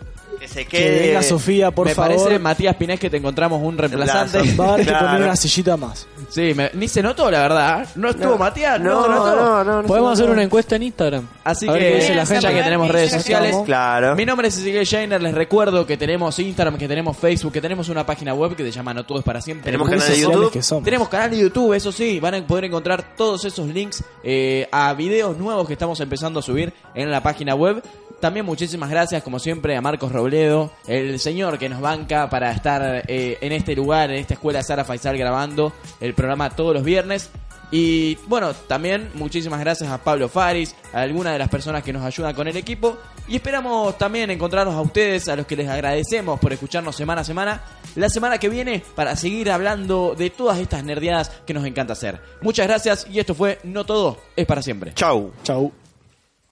[0.50, 1.08] Que se que quede.
[1.08, 4.38] venga Sofía, por me favor, parece, Matías Pinés, que te encontramos un reemplazante.
[4.38, 5.06] A haber que Claro.
[5.08, 6.08] poner una sillita más.
[6.30, 7.88] Sí, me- ni se notó, la verdad.
[7.96, 8.80] ¿No estuvo Matías?
[8.80, 9.88] No, No, no, no, no, no.
[9.88, 11.28] Podemos hacer una encuesta en Instagram.
[11.44, 12.54] Así A ver que qué dice la ya gente.
[12.56, 13.56] que tenemos redes sociales.
[13.66, 14.16] Claro.
[14.16, 17.90] Mi nombre es Ezequiel Shainer, les recuerdo que tenemos Instagram, que tenemos Facebook, que tenemos
[17.90, 19.66] una página web que se llama No Todo es para siempre.
[19.66, 20.52] Tenemos canal de sociales YouTube.
[20.54, 20.84] que somos.
[20.84, 24.94] Tenemos canal de YouTube, eso sí, van a poder encontrar todos esos links eh, a
[24.94, 27.82] videos nuevos que estamos empezando a subir en la página web.
[28.20, 33.04] También muchísimas gracias, como siempre, a Marcos Robledo, el señor que nos banca para estar
[33.08, 35.72] eh, en este lugar, en esta escuela Sara Faisal grabando
[36.02, 37.30] el programa todos los viernes.
[37.72, 42.04] Y bueno, también muchísimas gracias a Pablo Faris, a algunas de las personas que nos
[42.04, 42.98] ayudan con el equipo.
[43.28, 47.24] Y esperamos también encontrarnos a ustedes, a los que les agradecemos por escucharnos semana a
[47.24, 47.62] semana,
[47.96, 52.20] la semana que viene para seguir hablando de todas estas nerdeadas que nos encanta hacer.
[52.42, 54.94] Muchas gracias y esto fue No Todo es para siempre.
[54.96, 55.32] Chau.
[55.44, 55.72] Chau.